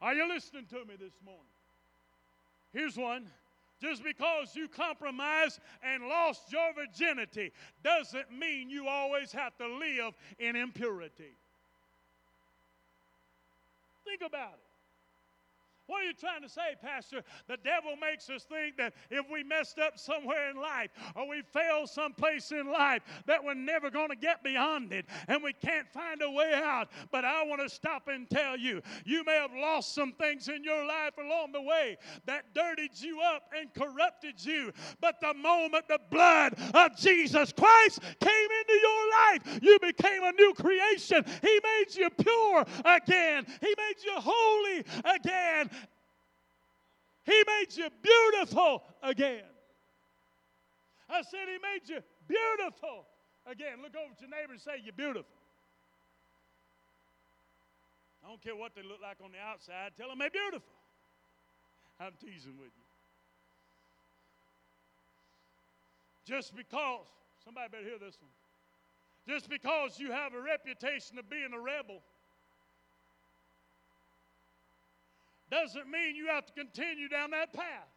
Are 0.01 0.15
you 0.15 0.29
listening 0.29 0.67
to 0.67 0.85
me 0.85 0.97
this 0.99 1.15
morning? 1.25 1.43
Here's 2.73 2.97
one. 2.97 3.27
Just 3.81 4.03
because 4.03 4.57
you 4.57 4.69
compromised 4.69 5.61
and 5.83 6.05
lost 6.05 6.51
your 6.51 6.73
virginity 6.75 7.53
doesn't 7.83 8.31
mean 8.31 8.71
you 8.71 8.89
always 8.89 9.33
have 9.33 9.57
to 9.59 9.67
live 9.67 10.15
in 10.39 10.57
impurity. 10.57 11.37
Think 14.05 14.23
about 14.23 14.55
it. 14.55 14.66
What 15.87 16.03
are 16.03 16.07
you 16.07 16.15
trying 16.15 16.43
to 16.43 16.49
say, 16.49 16.75
Pastor? 16.83 17.23
The 17.47 17.59
devil 17.59 17.95
makes 17.97 18.29
us 18.29 18.45
think 18.45 18.77
that 18.77 18.95
if 19.11 19.27
we 19.31 19.45
messed 19.45 19.79
up 19.79 19.99
somewhere 19.99 20.51
in 20.51 20.57
life 20.57 20.91
or 21.15 21.29
we 21.29 21.43
failed 21.53 21.89
someplace 21.89 22.51
in 22.51 22.67
life, 22.71 23.03
that 23.27 23.43
we're 23.43 23.55
never 23.55 23.91
going 23.91 24.09
to 24.09 24.17
get 24.17 24.43
beyond 24.43 24.93
it 24.93 25.07
and 25.29 25.43
we 25.43 25.53
can't 25.53 25.89
find 25.93 26.23
a 26.23 26.31
way 26.31 26.53
out. 26.55 26.89
But 27.13 27.25
I 27.25 27.45
want 27.45 27.63
to 27.63 27.69
stop 27.69 28.09
and 28.09 28.29
tell 28.29 28.57
you, 28.57 28.83
you 29.05 29.25
may 29.25 29.35
have 29.35 29.53
lost 29.55 29.95
some 29.95 30.13
things 30.13 30.49
in 30.49 30.65
your 30.65 30.85
life 30.85 31.15
along 31.19 31.53
the 31.53 31.63
way 31.63 31.99
that 32.27 32.53
dirtied 32.55 32.99
you 32.99 33.21
up 33.21 33.51
and 33.57 33.73
corrupted 33.73 34.45
you. 34.45 34.73
But 35.01 35.21
the 35.21 35.35
moment 35.35 35.87
the 35.89 36.01
blood 36.11 36.55
of 36.75 36.97
Jesus 36.97 37.53
Christ 37.53 38.01
came 38.21 38.49
into 38.61 38.81
your 38.83 39.11
life, 39.11 39.61
you 39.63 39.79
became 39.81 40.25
a 40.25 40.33
new 40.33 40.53
creation. 40.55 41.25
He 41.43 41.61
made 41.63 41.95
you 41.95 42.11
pure 42.11 42.65
again, 42.85 43.47
He 43.61 43.75
made 43.77 44.05
you 44.05 44.15
holy 44.17 44.85
again. 45.05 45.71
He 47.27 47.43
made 47.47 47.77
you 47.77 47.89
beautiful 48.03 48.85
again. 49.03 49.43
I 51.11 51.23
said, 51.23 51.49
He 51.51 51.59
made 51.59 51.89
you 51.89 52.01
beautiful 52.29 53.05
again. 53.45 53.83
Look 53.83 53.95
over 53.97 54.13
at 54.13 54.21
your 54.21 54.31
neighbor 54.31 54.53
and 54.53 54.61
say, 54.61 54.81
You're 54.83 54.93
beautiful. 54.93 55.27
I 58.25 58.29
don't 58.29 58.43
care 58.43 58.57
what 58.57 58.75
they 58.75 58.83
look 58.83 59.03
like 59.03 59.19
on 59.23 59.31
the 59.33 59.39
outside, 59.39 59.93
tell 59.97 60.09
them 60.09 60.19
they're 60.19 60.31
beautiful. 60.31 60.75
I'm 62.01 62.13
teasing 62.21 62.59
with 62.59 62.71
you. 62.75 62.87
Just 66.27 66.55
because, 66.57 67.07
somebody 67.45 67.69
better 67.71 67.85
hear 67.85 67.99
this 67.99 68.19
one. 68.21 68.31
Just 69.29 69.49
because 69.49 69.99
you 69.99 70.11
have 70.11 70.35
a 70.35 70.41
reputation 70.41 71.19
of 71.19 71.31
being 71.31 71.53
a 71.55 71.59
rebel 71.59 72.03
doesn't 75.51 75.89
mean 75.91 76.17
you 76.17 76.29
have 76.29 76.47
to 76.47 76.53
continue 76.53 77.09
down 77.09 77.31
that 77.31 77.53
path. 77.53 77.91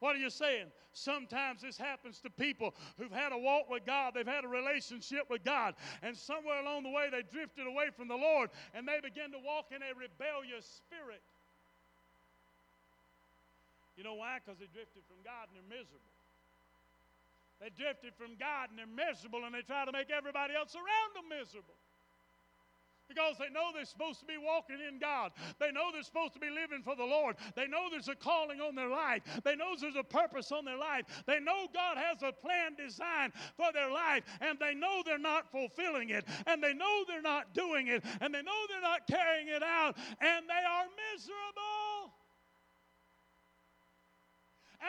What 0.00 0.16
are 0.16 0.18
you 0.18 0.30
saying? 0.30 0.66
Sometimes 0.92 1.62
this 1.62 1.76
happens 1.76 2.20
to 2.20 2.30
people 2.30 2.74
who've 2.98 3.10
had 3.10 3.32
a 3.32 3.38
walk 3.38 3.70
with 3.70 3.84
God, 3.84 4.12
they've 4.14 4.26
had 4.26 4.44
a 4.44 4.48
relationship 4.48 5.26
with 5.28 5.42
God, 5.42 5.74
and 6.02 6.16
somewhere 6.16 6.60
along 6.60 6.84
the 6.84 6.90
way 6.90 7.08
they 7.10 7.22
drifted 7.22 7.66
away 7.66 7.90
from 7.96 8.08
the 8.08 8.16
Lord 8.16 8.50
and 8.74 8.86
they 8.86 9.00
begin 9.02 9.32
to 9.32 9.40
walk 9.42 9.72
in 9.74 9.82
a 9.82 9.90
rebellious 9.96 10.66
spirit. 10.66 11.22
You 13.96 14.04
know 14.04 14.14
why? 14.14 14.38
Because 14.42 14.58
they 14.58 14.70
drifted 14.70 15.02
from 15.06 15.18
God 15.22 15.50
and 15.50 15.54
they're 15.56 15.78
miserable. 15.82 16.14
They 17.62 17.70
drifted 17.70 18.14
from 18.18 18.34
God 18.38 18.70
and 18.70 18.78
they're 18.78 18.90
miserable 18.90 19.46
and 19.46 19.54
they 19.54 19.62
try 19.62 19.86
to 19.86 19.94
make 19.94 20.10
everybody 20.10 20.54
else 20.54 20.74
around 20.74 21.10
them 21.14 21.30
miserable. 21.30 21.78
Because 23.08 23.36
they 23.38 23.50
know 23.50 23.70
they're 23.74 23.84
supposed 23.84 24.20
to 24.20 24.26
be 24.26 24.38
walking 24.38 24.78
in 24.86 24.98
God. 24.98 25.32
They 25.60 25.70
know 25.70 25.90
they're 25.92 26.02
supposed 26.02 26.34
to 26.34 26.40
be 26.40 26.50
living 26.50 26.82
for 26.82 26.96
the 26.96 27.04
Lord. 27.04 27.36
They 27.54 27.66
know 27.66 27.88
there's 27.90 28.08
a 28.08 28.14
calling 28.14 28.60
on 28.60 28.74
their 28.74 28.88
life. 28.88 29.22
They 29.44 29.56
know 29.56 29.74
there's 29.78 29.96
a 29.96 30.04
purpose 30.04 30.52
on 30.52 30.64
their 30.64 30.78
life. 30.78 31.04
They 31.26 31.40
know 31.40 31.66
God 31.72 31.96
has 31.96 32.22
a 32.22 32.32
plan 32.32 32.74
designed 32.76 33.32
for 33.56 33.72
their 33.72 33.90
life. 33.90 34.24
And 34.40 34.58
they 34.58 34.74
know 34.74 35.02
they're 35.04 35.18
not 35.18 35.50
fulfilling 35.50 36.10
it. 36.10 36.24
And 36.46 36.62
they 36.62 36.74
know 36.74 37.04
they're 37.06 37.22
not 37.22 37.54
doing 37.54 37.88
it. 37.88 38.04
And 38.20 38.34
they 38.34 38.42
know 38.42 38.60
they're 38.68 38.80
not 38.80 39.06
carrying 39.06 39.48
it 39.48 39.62
out. 39.62 39.96
And 40.20 40.48
they 40.48 40.64
are 40.64 40.86
miserable. 41.12 41.63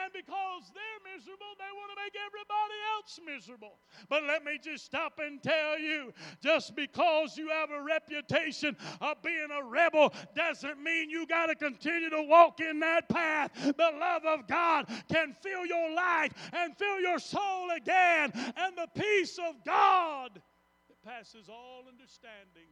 And 0.06 0.12
because 0.12 0.70
they're 0.72 1.16
miserable, 1.16 1.50
they 1.58 1.66
want 1.74 1.90
to 1.90 1.98
make 2.00 2.14
everybody 2.14 2.78
else 2.94 3.18
miserable. 3.26 3.72
But 4.08 4.22
let 4.22 4.44
me 4.44 4.56
just 4.62 4.84
stop 4.84 5.18
and 5.18 5.42
tell 5.42 5.80
you 5.80 6.14
just 6.40 6.76
because 6.76 7.36
you 7.36 7.48
have 7.48 7.72
a 7.72 7.82
reputation 7.82 8.76
of 9.00 9.20
being 9.24 9.48
a 9.50 9.64
rebel 9.64 10.14
doesn't 10.36 10.80
mean 10.80 11.10
you 11.10 11.26
got 11.26 11.46
to 11.46 11.56
continue 11.56 12.08
to 12.10 12.22
walk 12.22 12.60
in 12.60 12.78
that 12.78 13.08
path. 13.08 13.50
The 13.56 13.90
love 13.98 14.24
of 14.24 14.46
God 14.46 14.86
can 15.10 15.34
fill 15.42 15.66
your 15.66 15.92
life 15.92 16.32
and 16.52 16.76
fill 16.76 17.00
your 17.00 17.18
soul 17.18 17.70
again. 17.76 18.30
And 18.32 18.76
the 18.76 18.88
peace 18.94 19.40
of 19.40 19.56
God 19.64 20.30
that 20.34 21.04
passes 21.04 21.48
all 21.48 21.82
understanding 21.88 22.70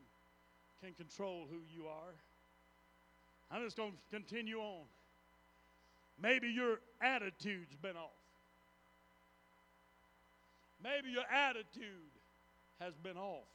can 0.85 0.95
control 0.95 1.49
who 1.51 1.63
you 1.77 1.89
are. 1.89 2.15
I'm 3.51 3.65
just 3.65 3.77
going 3.77 3.91
to 3.91 4.17
continue 4.17 4.59
on. 4.59 4.85
Maybe 6.21 6.49
your 6.49 6.79
attitude's 7.01 7.75
been 7.83 7.97
off. 7.97 8.11
Maybe 10.83 11.11
your 11.11 11.25
attitude 11.33 12.13
has 12.81 12.95
been 13.03 13.17
off. 13.17 13.47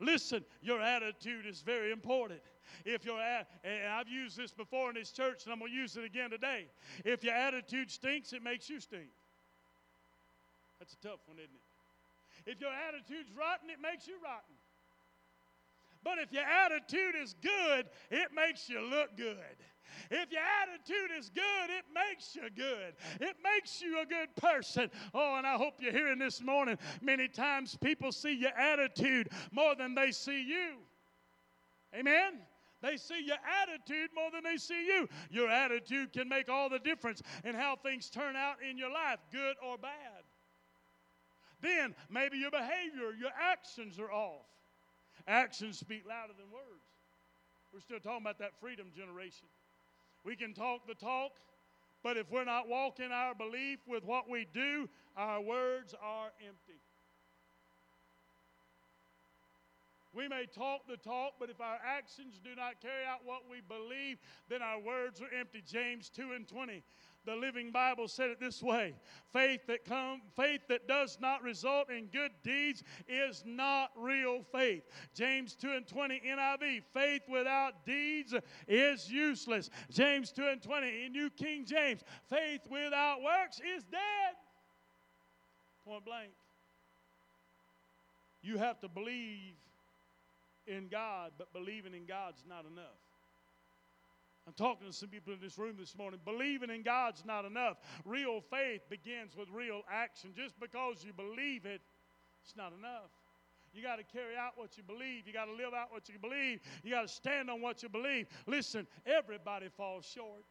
Listen, 0.00 0.44
your 0.62 0.80
attitude 0.80 1.44
is 1.46 1.60
very 1.60 1.90
important. 1.90 2.40
If 2.84 3.04
your 3.04 3.20
and 3.20 3.92
I've 3.92 4.08
used 4.08 4.36
this 4.36 4.52
before 4.52 4.90
in 4.90 4.94
this 4.94 5.10
church, 5.10 5.44
and 5.44 5.52
I'm 5.52 5.58
going 5.58 5.72
to 5.72 5.76
use 5.76 5.96
it 5.96 6.04
again 6.04 6.30
today. 6.30 6.66
If 7.04 7.24
your 7.24 7.34
attitude 7.34 7.90
stinks, 7.90 8.32
it 8.32 8.42
makes 8.42 8.70
you 8.70 8.80
stink. 8.80 9.08
That's 10.78 10.94
a 10.94 11.08
tough 11.08 11.20
one, 11.26 11.38
isn't 11.38 11.50
it? 11.50 12.52
If 12.52 12.60
your 12.60 12.70
attitude's 12.70 13.30
rotten, 13.36 13.68
it 13.70 13.78
makes 13.82 14.06
you 14.06 14.14
rotten. 14.22 14.54
But 16.04 16.18
if 16.18 16.32
your 16.32 16.44
attitude 16.44 17.16
is 17.20 17.34
good, 17.42 17.86
it 18.10 18.28
makes 18.34 18.68
you 18.68 18.80
look 18.80 19.16
good. 19.16 19.36
If 20.10 20.30
your 20.30 20.42
attitude 20.62 21.18
is 21.18 21.30
good, 21.30 21.70
it 21.70 21.84
makes 21.94 22.34
you 22.34 22.42
good. 22.54 22.94
It 23.20 23.36
makes 23.42 23.80
you 23.80 24.00
a 24.00 24.06
good 24.06 24.34
person. 24.36 24.90
Oh, 25.14 25.36
and 25.36 25.46
I 25.46 25.54
hope 25.54 25.74
you're 25.80 25.92
hearing 25.92 26.18
this 26.18 26.42
morning. 26.42 26.78
Many 27.00 27.28
times 27.28 27.76
people 27.80 28.12
see 28.12 28.32
your 28.32 28.52
attitude 28.52 29.28
more 29.52 29.74
than 29.74 29.94
they 29.94 30.10
see 30.10 30.42
you. 30.42 30.76
Amen? 31.94 32.40
They 32.80 32.96
see 32.96 33.24
your 33.24 33.38
attitude 33.62 34.10
more 34.14 34.30
than 34.30 34.44
they 34.44 34.56
see 34.56 34.86
you. 34.86 35.08
Your 35.30 35.48
attitude 35.48 36.12
can 36.12 36.28
make 36.28 36.48
all 36.48 36.68
the 36.68 36.78
difference 36.78 37.22
in 37.44 37.54
how 37.54 37.76
things 37.76 38.08
turn 38.08 38.36
out 38.36 38.56
in 38.68 38.78
your 38.78 38.90
life, 38.90 39.18
good 39.32 39.56
or 39.66 39.76
bad. 39.76 40.22
Then 41.60 41.94
maybe 42.08 42.38
your 42.38 42.52
behavior, 42.52 43.14
your 43.18 43.32
actions 43.36 43.98
are 43.98 44.12
off. 44.12 44.46
Actions 45.26 45.78
speak 45.78 46.04
louder 46.08 46.34
than 46.38 46.50
words. 46.52 46.86
We're 47.72 47.80
still 47.80 47.98
talking 47.98 48.22
about 48.22 48.38
that 48.38 48.52
freedom 48.60 48.88
generation. 48.96 49.48
We 50.28 50.36
can 50.36 50.52
talk 50.52 50.86
the 50.86 50.94
talk, 50.94 51.32
but 52.04 52.18
if 52.18 52.30
we're 52.30 52.44
not 52.44 52.68
walking 52.68 53.10
our 53.10 53.34
belief 53.34 53.78
with 53.88 54.04
what 54.04 54.28
we 54.28 54.46
do, 54.52 54.86
our 55.16 55.40
words 55.40 55.94
are 56.02 56.28
empty. 56.46 56.78
We 60.14 60.28
may 60.28 60.44
talk 60.44 60.82
the 60.86 60.98
talk, 60.98 61.36
but 61.40 61.48
if 61.48 61.62
our 61.62 61.78
actions 61.82 62.38
do 62.44 62.50
not 62.54 62.82
carry 62.82 63.06
out 63.08 63.20
what 63.24 63.44
we 63.50 63.62
believe, 63.66 64.18
then 64.50 64.60
our 64.60 64.78
words 64.78 65.22
are 65.22 65.34
empty. 65.34 65.62
James 65.66 66.10
2 66.10 66.32
and 66.36 66.46
20. 66.46 66.82
The 67.28 67.36
Living 67.36 67.70
Bible 67.70 68.08
said 68.08 68.30
it 68.30 68.40
this 68.40 68.62
way: 68.62 68.94
faith 69.34 69.60
that 69.66 69.84
come, 69.84 70.22
faith 70.34 70.62
that 70.70 70.88
does 70.88 71.18
not 71.20 71.42
result 71.42 71.90
in 71.90 72.06
good 72.06 72.30
deeds 72.42 72.82
is 73.06 73.42
not 73.44 73.90
real 73.98 74.42
faith. 74.50 74.84
James 75.14 75.54
2 75.54 75.72
and 75.72 75.86
20 75.86 76.22
NIV, 76.26 76.84
faith 76.94 77.20
without 77.28 77.84
deeds 77.84 78.32
is 78.66 79.12
useless. 79.12 79.68
James 79.90 80.32
2 80.32 80.42
and 80.46 80.62
20 80.62 81.04
in 81.04 81.12
New 81.12 81.28
King 81.28 81.66
James, 81.66 82.00
faith 82.30 82.62
without 82.70 83.20
works 83.20 83.60
is 83.76 83.84
dead. 83.84 84.34
Point 85.86 86.06
blank. 86.06 86.30
You 88.40 88.56
have 88.56 88.80
to 88.80 88.88
believe 88.88 89.52
in 90.66 90.88
God, 90.88 91.32
but 91.36 91.52
believing 91.52 91.92
in 91.92 92.06
God's 92.06 92.42
not 92.48 92.64
enough. 92.64 93.07
I'm 94.48 94.54
talking 94.54 94.86
to 94.86 94.94
some 94.94 95.10
people 95.10 95.34
in 95.34 95.40
this 95.40 95.58
room 95.58 95.76
this 95.78 95.94
morning. 95.94 96.20
Believing 96.24 96.70
in 96.70 96.82
God's 96.82 97.22
not 97.26 97.44
enough. 97.44 97.76
Real 98.06 98.40
faith 98.40 98.80
begins 98.88 99.36
with 99.36 99.46
real 99.52 99.82
action. 99.92 100.30
Just 100.34 100.58
because 100.58 101.04
you 101.04 101.12
believe 101.12 101.66
it, 101.66 101.82
it's 102.42 102.56
not 102.56 102.72
enough. 102.72 103.12
You 103.74 103.82
got 103.82 103.96
to 103.96 104.04
carry 104.04 104.38
out 104.40 104.52
what 104.56 104.78
you 104.78 104.82
believe. 104.82 105.26
You 105.26 105.34
got 105.34 105.44
to 105.44 105.52
live 105.52 105.74
out 105.76 105.92
what 105.92 106.08
you 106.08 106.18
believe. 106.18 106.60
You 106.82 106.92
got 106.92 107.02
to 107.02 107.12
stand 107.12 107.50
on 107.50 107.60
what 107.60 107.82
you 107.82 107.90
believe. 107.90 108.26
Listen, 108.46 108.86
everybody 109.04 109.68
falls 109.68 110.06
short. 110.06 110.48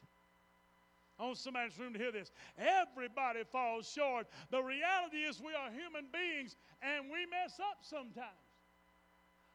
I 1.17 1.25
want 1.25 1.39
somebody 1.39 1.63
in 1.65 1.69
this 1.71 1.79
room 1.79 1.93
to 1.93 1.99
hear 1.99 2.11
this. 2.11 2.29
Everybody 2.55 3.45
falls 3.51 3.89
short. 3.89 4.27
The 4.51 4.61
reality 4.61 5.25
is, 5.25 5.41
we 5.41 5.57
are 5.57 5.71
human 5.73 6.05
beings 6.13 6.55
and 6.83 7.09
we 7.09 7.25
mess 7.25 7.57
up 7.57 7.81
sometimes. 7.81 8.45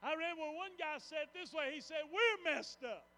I 0.02 0.18
read 0.18 0.35
where 0.35 0.50
one 0.50 0.74
guy 0.81 0.98
said 0.98 1.31
this 1.33 1.55
way 1.55 1.70
he 1.72 1.81
said, 1.81 2.02
We're 2.11 2.52
messed 2.52 2.83
up. 2.83 3.12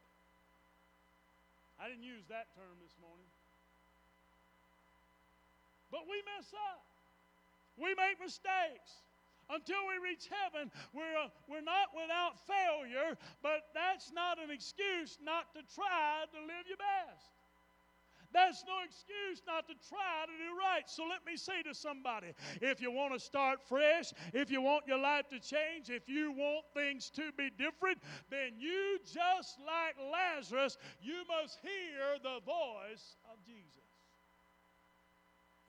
I 1.81 1.89
didn't 1.89 2.07
use 2.07 2.25
that 2.31 2.55
term 2.55 2.79
this 2.83 2.95
morning. 3.03 3.27
But 5.91 6.07
we 6.11 6.19
mess 6.27 6.51
up. 6.55 6.83
We 7.77 7.95
make 7.95 8.19
mistakes. 8.23 9.05
Until 9.51 9.85
we 9.85 10.01
reach 10.01 10.25
heaven, 10.33 10.73
we're, 10.97 11.29
we're 11.47 11.67
not 11.67 11.93
without 11.93 12.41
failure, 12.49 13.13
but 13.45 13.69
that's 13.77 14.09
not 14.11 14.41
an 14.41 14.49
excuse 14.49 15.19
not 15.21 15.53
to 15.53 15.61
try 15.75 16.25
to 16.33 16.39
live 16.49 16.65
your 16.65 16.81
best. 16.81 17.29
That's 18.35 18.67
no 18.67 18.83
excuse 18.83 19.47
not 19.47 19.71
to 19.71 19.79
try 19.87 20.27
to 20.27 20.35
do 20.35 20.51
right. 20.59 20.83
So 20.91 21.07
let 21.07 21.23
me 21.23 21.39
say 21.39 21.63
to 21.63 21.73
somebody 21.73 22.35
if 22.61 22.83
you 22.83 22.91
want 22.91 23.15
to 23.15 23.21
start 23.23 23.63
fresh, 23.63 24.11
if 24.35 24.51
you 24.51 24.61
want 24.61 24.91
your 24.91 24.99
life 24.99 25.31
to 25.31 25.39
change, 25.39 25.87
if 25.87 26.11
you 26.11 26.35
want 26.35 26.67
things 26.75 27.15
to 27.15 27.31
be 27.39 27.49
different, 27.55 28.03
then 28.35 28.59
you, 28.59 28.99
just 29.07 29.63
like 29.63 29.95
Lazarus, 30.03 30.77
you 31.01 31.23
must 31.31 31.63
hear 31.63 32.19
the 32.27 32.43
voice 32.43 33.15
of 33.31 33.39
Jesus. 33.47 33.71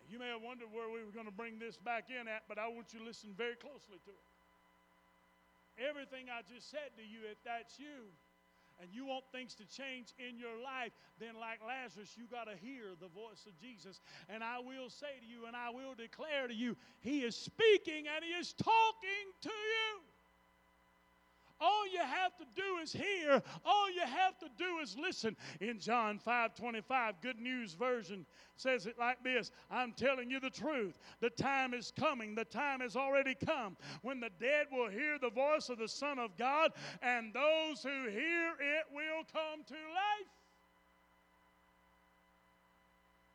You 0.09 0.17
may 0.17 0.33
have 0.33 0.41
wondered 0.41 0.73
where 0.73 0.89
we 0.89 1.05
were 1.05 1.13
going 1.13 1.29
to 1.29 1.37
bring 1.37 1.61
this 1.61 1.77
back 1.77 2.09
in 2.09 2.25
at, 2.27 2.49
but 2.49 2.57
I 2.57 2.65
want 2.65 2.93
you 2.93 2.99
to 2.99 3.05
listen 3.05 3.29
very 3.37 3.55
closely 3.55 4.01
to 4.05 4.11
it. 4.11 4.25
Everything 5.77 6.33
I 6.33 6.41
just 6.41 6.71
said 6.71 6.97
to 6.97 7.05
you, 7.05 7.29
if 7.29 7.37
that's 7.45 7.77
you, 7.77 8.09
and 8.79 8.89
you 8.91 9.05
want 9.05 9.25
things 9.31 9.55
to 9.55 9.65
change 9.65 10.13
in 10.19 10.37
your 10.37 10.55
life, 10.63 10.91
then, 11.19 11.35
like 11.39 11.59
Lazarus, 11.65 12.15
you 12.15 12.25
got 12.27 12.45
to 12.45 12.55
hear 12.57 12.95
the 12.99 13.07
voice 13.07 13.45
of 13.47 13.57
Jesus. 13.59 14.01
And 14.29 14.43
I 14.43 14.59
will 14.59 14.89
say 14.89 15.19
to 15.19 15.25
you, 15.25 15.47
and 15.47 15.55
I 15.55 15.69
will 15.69 15.95
declare 15.95 16.47
to 16.47 16.53
you, 16.53 16.75
He 16.99 17.19
is 17.19 17.35
speaking 17.35 18.05
and 18.13 18.23
He 18.23 18.31
is 18.31 18.53
talking 18.53 19.25
to 19.41 19.49
you. 19.49 20.14
All 21.59 21.87
you 21.91 21.99
have 21.99 22.35
to 22.37 22.45
do 22.55 22.77
is 22.81 22.91
hear. 22.91 23.41
All 23.63 23.91
you 23.91 24.01
have 24.01 24.37
to 24.39 24.47
do 24.57 24.79
is 24.81 24.97
listen. 24.97 25.35
In 25.61 25.79
John 25.79 26.19
5 26.19 26.55
25, 26.55 27.21
Good 27.21 27.39
News 27.39 27.73
Version 27.73 28.25
says 28.55 28.85
it 28.85 28.99
like 28.99 29.23
this 29.23 29.51
I'm 29.71 29.93
telling 29.93 30.29
you 30.29 30.39
the 30.39 30.49
truth. 30.49 30.99
The 31.21 31.29
time 31.29 31.73
is 31.73 31.93
coming, 31.97 32.35
the 32.35 32.45
time 32.45 32.81
has 32.81 32.95
already 32.95 33.35
come 33.35 33.77
when 34.01 34.19
the 34.19 34.31
dead 34.39 34.67
will 34.71 34.89
hear 34.89 35.17
the 35.19 35.29
voice 35.29 35.69
of 35.69 35.79
the 35.79 35.87
Son 35.87 36.19
of 36.19 36.37
God, 36.37 36.71
and 37.01 37.33
those 37.33 37.81
who 37.83 38.09
hear 38.09 38.53
it 38.59 38.85
will 38.91 39.23
come 39.31 39.63
to 39.67 39.73
life. 39.73 40.44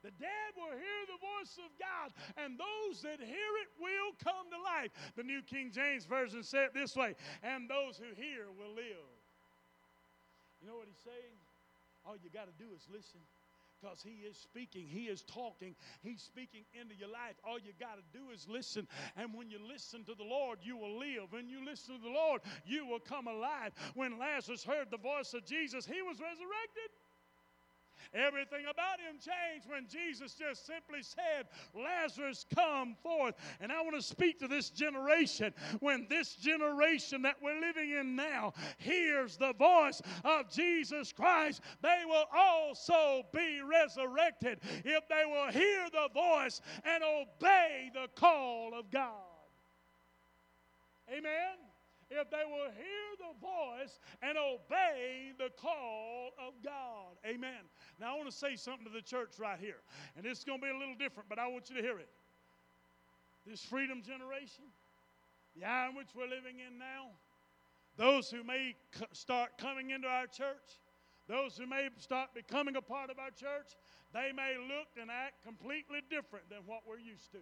The 0.03 0.11
dead 0.17 0.51
will 0.57 0.73
hear 0.73 1.01
the 1.07 1.21
voice 1.21 1.61
of 1.61 1.71
God, 1.77 2.13
and 2.41 2.57
those 2.57 3.03
that 3.03 3.21
hear 3.21 3.51
it 3.61 3.71
will 3.77 4.17
come 4.23 4.49
to 4.51 4.61
life. 4.63 4.91
The 5.17 5.23
New 5.23 5.43
King 5.43 5.71
James 5.73 6.05
Version 6.05 6.43
said 6.43 6.73
it 6.73 6.75
this 6.75 6.97
way 6.97 7.15
and 7.43 7.69
those 7.69 7.99
who 7.99 8.09
hear 8.17 8.47
will 8.59 8.75
live. 8.75 9.09
You 10.61 10.69
know 10.69 10.77
what 10.77 10.87
he's 10.89 11.03
saying? 11.05 11.37
All 12.05 12.17
you 12.17 12.31
got 12.33 12.47
to 12.47 12.57
do 12.59 12.69
is 12.75 12.85
listen 12.93 13.21
because 13.81 14.03
he 14.03 14.29
is 14.29 14.37
speaking, 14.37 14.87
he 14.87 15.09
is 15.09 15.23
talking, 15.23 15.75
he's 16.03 16.21
speaking 16.21 16.65
into 16.79 16.95
your 16.95 17.09
life. 17.09 17.37
All 17.45 17.59
you 17.59 17.73
got 17.81 17.97
to 17.97 18.05
do 18.13 18.29
is 18.33 18.47
listen. 18.49 18.87
And 19.17 19.33
when 19.33 19.49
you 19.49 19.59
listen 19.61 20.05
to 20.05 20.15
the 20.15 20.25
Lord, 20.25 20.59
you 20.61 20.77
will 20.77 20.99
live. 20.99 21.33
When 21.33 21.49
you 21.49 21.65
listen 21.65 21.97
to 21.97 22.03
the 22.03 22.13
Lord, 22.13 22.43
you 22.67 22.87
will 22.87 23.01
come 23.01 23.27
alive. 23.27 23.73
When 23.95 24.19
Lazarus 24.19 24.65
heard 24.65 24.91
the 24.91 24.99
voice 24.99 25.33
of 25.33 25.47
Jesus, 25.47 25.87
he 25.87 26.03
was 26.03 26.21
resurrected. 26.21 26.93
Everything 28.13 28.65
about 28.69 28.99
him 28.99 29.19
changed 29.21 29.69
when 29.69 29.87
Jesus 29.87 30.35
just 30.35 30.67
simply 30.67 31.03
said, 31.03 31.47
Lazarus, 31.75 32.45
come 32.53 32.97
forth. 33.03 33.37
And 33.61 33.71
I 33.71 33.83
want 33.83 33.95
to 33.95 34.03
speak 34.03 34.41
to 34.41 34.49
this 34.49 34.71
generation. 34.71 35.55
When 35.79 36.07
this 36.11 36.35
generation 36.35 37.23
that 37.23 37.37
we're 37.41 37.61
living 37.61 37.93
in 37.93 38.17
now 38.17 38.53
hears 38.79 39.37
the 39.37 39.53
voice 39.53 40.03
of 40.25 40.51
Jesus 40.51 41.13
Christ, 41.13 41.61
they 41.83 42.03
will 42.05 42.27
also 42.35 43.23
be 43.33 43.61
resurrected 43.63 44.61
if 44.85 45.09
they 45.09 45.25
will 45.27 45.53
hear 45.53 45.87
the 45.93 46.09
voice 46.13 46.61
and 46.85 47.05
obey 47.05 47.91
the 47.95 48.09
call 48.17 48.73
of 48.77 48.91
God. 48.91 49.15
Amen 51.09 51.70
if 52.11 52.31
they 52.31 52.43
will 52.45 52.71
hear 52.75 53.07
the 53.19 53.35
voice 53.41 54.01
and 54.23 54.37
obey 54.37 55.33
the 55.39 55.51
call 55.61 56.31
of 56.39 56.55
God. 56.65 57.15
Amen. 57.25 57.63
Now, 58.01 58.15
I 58.15 58.17
want 58.19 58.31
to 58.31 58.37
say 58.37 58.57
something 58.57 58.85
to 58.85 58.93
the 58.93 59.03
church 59.03 59.39
right 59.39 59.59
here, 59.59 59.81
and 60.17 60.27
it's 60.27 60.45
going 60.45 60.61
to 60.61 60.67
be 60.67 60.71
a 60.71 60.79
little 60.79 60.97
different, 60.99 61.29
but 61.29 61.39
I 61.39 61.47
want 61.47 61.71
you 61.71 61.77
to 61.77 61.83
hear 61.83 61.99
it. 61.99 62.09
This 63.47 63.65
freedom 63.65 64.03
generation, 64.03 64.65
the 65.57 65.65
hour 65.65 65.91
in 65.91 65.97
which 65.97 66.09
we're 66.15 66.29
living 66.29 66.59
in 66.67 66.79
now, 66.79 67.15
those 67.97 68.31
who 68.31 68.43
may 68.43 68.75
start 69.13 69.57
coming 69.59 69.91
into 69.91 70.09
our 70.09 70.27
church, 70.27 70.81
those 71.29 71.57
who 71.57 71.67
may 71.67 71.89
start 71.99 72.35
becoming 72.35 72.77
a 72.77 72.83
part 72.83 73.11
of 73.11 73.19
our 73.19 73.31
church, 73.31 73.77
they 74.13 74.33
may 74.35 74.57
look 74.59 74.89
and 75.01 75.11
act 75.11 75.45
completely 75.45 76.01
different 76.11 76.49
than 76.51 76.59
what 76.67 76.81
we're 76.89 76.99
used 76.99 77.31
to. 77.33 77.39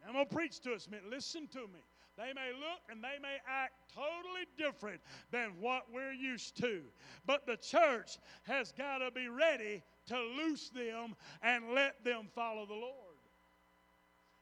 Now, 0.00 0.08
I'm 0.08 0.14
going 0.14 0.26
to 0.26 0.34
preach 0.34 0.60
to 0.60 0.74
us 0.74 0.88
minute. 0.88 1.10
Listen 1.10 1.48
to 1.48 1.60
me. 1.60 1.82
They 2.16 2.32
may 2.32 2.52
look 2.52 2.80
and 2.90 3.02
they 3.02 3.18
may 3.20 3.38
act 3.48 3.72
totally 3.92 4.46
different 4.56 5.00
than 5.30 5.50
what 5.60 5.86
we're 5.92 6.12
used 6.12 6.56
to. 6.58 6.82
But 7.26 7.46
the 7.46 7.56
church 7.56 8.18
has 8.44 8.72
got 8.72 8.98
to 8.98 9.10
be 9.10 9.28
ready 9.28 9.82
to 10.06 10.18
loose 10.20 10.70
them 10.70 11.16
and 11.42 11.74
let 11.74 12.04
them 12.04 12.28
follow 12.34 12.66
the 12.66 12.74
Lord. 12.74 13.14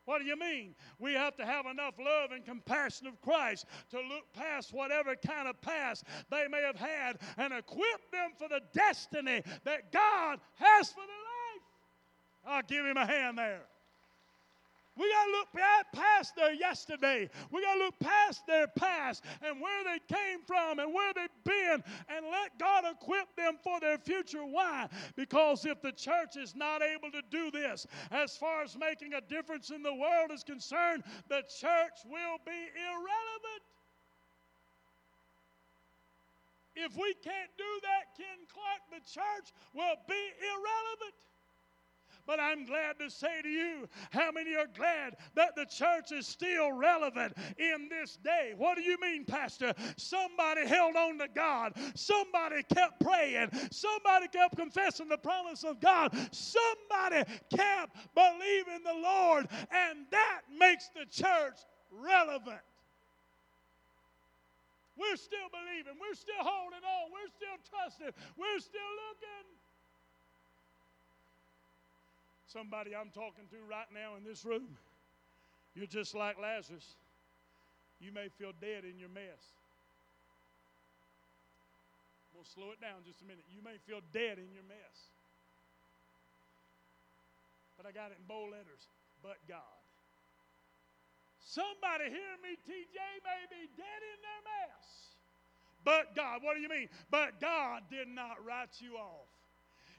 What 0.04 0.18
do 0.18 0.24
you 0.24 0.36
mean? 0.36 0.74
We 0.98 1.12
have 1.12 1.36
to 1.36 1.46
have 1.46 1.66
enough 1.66 1.94
love 1.98 2.32
and 2.32 2.44
compassion 2.44 3.06
of 3.06 3.20
Christ 3.20 3.66
to 3.90 3.98
look 3.98 4.32
past 4.34 4.72
whatever 4.72 5.14
kind 5.14 5.48
of 5.48 5.60
past 5.60 6.04
they 6.28 6.46
may 6.50 6.62
have 6.62 6.76
had 6.76 7.18
and 7.38 7.52
equip 7.52 8.10
them 8.10 8.32
for 8.36 8.48
the 8.48 8.60
destiny 8.74 9.42
that 9.64 9.92
God 9.92 10.40
has 10.56 10.88
for 10.88 11.00
their 11.00 11.06
life. 11.06 11.62
I'll 12.44 12.62
give 12.62 12.84
him 12.84 12.96
a 12.96 13.06
hand 13.06 13.38
there. 13.38 13.62
We 14.96 15.10
got 15.10 15.24
to 15.24 15.30
look 15.32 15.48
past 15.94 16.36
their 16.36 16.52
yesterday. 16.52 17.30
We 17.50 17.62
got 17.62 17.74
to 17.74 17.84
look 17.84 17.98
past 17.98 18.46
their 18.46 18.66
past 18.66 19.24
and 19.40 19.60
where 19.60 19.84
they 19.84 19.98
came 20.14 20.42
from 20.46 20.78
and 20.80 20.92
where 20.92 21.14
they've 21.14 21.44
been 21.44 21.82
and 22.08 22.26
let 22.30 22.58
God 22.58 22.84
equip 22.90 23.34
them 23.34 23.56
for 23.62 23.80
their 23.80 23.96
future. 23.96 24.44
Why? 24.44 24.88
Because 25.16 25.64
if 25.64 25.80
the 25.80 25.92
church 25.92 26.36
is 26.36 26.54
not 26.54 26.82
able 26.82 27.10
to 27.10 27.22
do 27.30 27.50
this, 27.50 27.86
as 28.10 28.36
far 28.36 28.62
as 28.62 28.76
making 28.76 29.14
a 29.14 29.20
difference 29.22 29.70
in 29.70 29.82
the 29.82 29.94
world 29.94 30.30
is 30.30 30.44
concerned, 30.44 31.04
the 31.28 31.42
church 31.60 32.04
will 32.04 32.38
be 32.44 32.52
irrelevant. 32.76 33.62
If 36.76 36.96
we 36.96 37.14
can't 37.22 37.50
do 37.56 37.80
that, 37.82 38.16
Ken 38.16 38.46
Clark, 38.48 38.80
the 38.90 39.00
church 39.10 39.52
will 39.74 39.96
be 40.08 40.22
irrelevant. 40.40 41.14
But 42.26 42.38
I'm 42.38 42.64
glad 42.64 42.98
to 43.00 43.10
say 43.10 43.42
to 43.42 43.48
you, 43.48 43.88
how 44.10 44.30
many 44.30 44.54
are 44.54 44.68
glad 44.76 45.16
that 45.34 45.56
the 45.56 45.66
church 45.66 46.12
is 46.12 46.26
still 46.26 46.72
relevant 46.72 47.36
in 47.58 47.88
this 47.88 48.16
day? 48.22 48.54
What 48.56 48.76
do 48.76 48.82
you 48.82 48.96
mean, 49.00 49.24
Pastor? 49.24 49.74
Somebody 49.96 50.66
held 50.66 50.94
on 50.96 51.18
to 51.18 51.28
God, 51.34 51.74
somebody 51.94 52.62
kept 52.74 53.00
praying, 53.00 53.50
somebody 53.70 54.28
kept 54.28 54.56
confessing 54.56 55.08
the 55.08 55.18
promise 55.18 55.64
of 55.64 55.80
God, 55.80 56.14
somebody 56.30 57.24
kept 57.54 57.96
believing 58.14 58.84
the 58.84 59.00
Lord, 59.02 59.48
and 59.70 60.06
that 60.10 60.42
makes 60.56 60.88
the 60.88 61.06
church 61.06 61.58
relevant. 61.90 62.60
We're 64.96 65.16
still 65.16 65.48
believing. 65.50 65.98
We're 65.98 66.14
still 66.14 66.38
holding 66.38 66.84
on. 66.84 67.10
We're 67.10 67.32
still 67.32 67.58
trusting. 67.66 68.12
We're 68.36 68.60
still 68.60 68.92
looking. 69.08 69.61
Somebody 72.52 72.92
I'm 72.92 73.08
talking 73.08 73.48
to 73.48 73.56
right 73.64 73.88
now 73.96 74.20
in 74.20 74.28
this 74.28 74.44
room, 74.44 74.76
you're 75.72 75.88
just 75.88 76.12
like 76.12 76.36
Lazarus. 76.36 76.84
You 77.96 78.12
may 78.12 78.28
feel 78.28 78.52
dead 78.60 78.84
in 78.84 79.00
your 79.00 79.08
mess. 79.08 79.40
We'll 82.36 82.44
slow 82.44 82.76
it 82.76 82.80
down 82.80 83.08
just 83.08 83.22
a 83.22 83.24
minute. 83.24 83.48
You 83.48 83.64
may 83.64 83.80
feel 83.88 84.04
dead 84.12 84.36
in 84.36 84.52
your 84.52 84.68
mess. 84.68 84.96
But 87.80 87.88
I 87.88 87.92
got 87.92 88.12
it 88.12 88.20
in 88.20 88.26
bold 88.28 88.52
letters. 88.52 88.84
But 89.24 89.40
God. 89.48 89.80
Somebody 91.40 92.12
hear 92.12 92.36
me, 92.44 92.60
TJ, 92.68 93.00
may 93.24 93.42
be 93.48 93.64
dead 93.80 94.00
in 94.04 94.18
their 94.20 94.42
mess. 94.44 94.86
But 95.84 96.14
God, 96.14 96.44
what 96.44 96.56
do 96.56 96.60
you 96.60 96.68
mean? 96.68 96.88
But 97.10 97.40
God 97.40 97.88
did 97.88 98.08
not 98.08 98.44
write 98.44 98.76
you 98.80 99.00
off. 99.00 99.41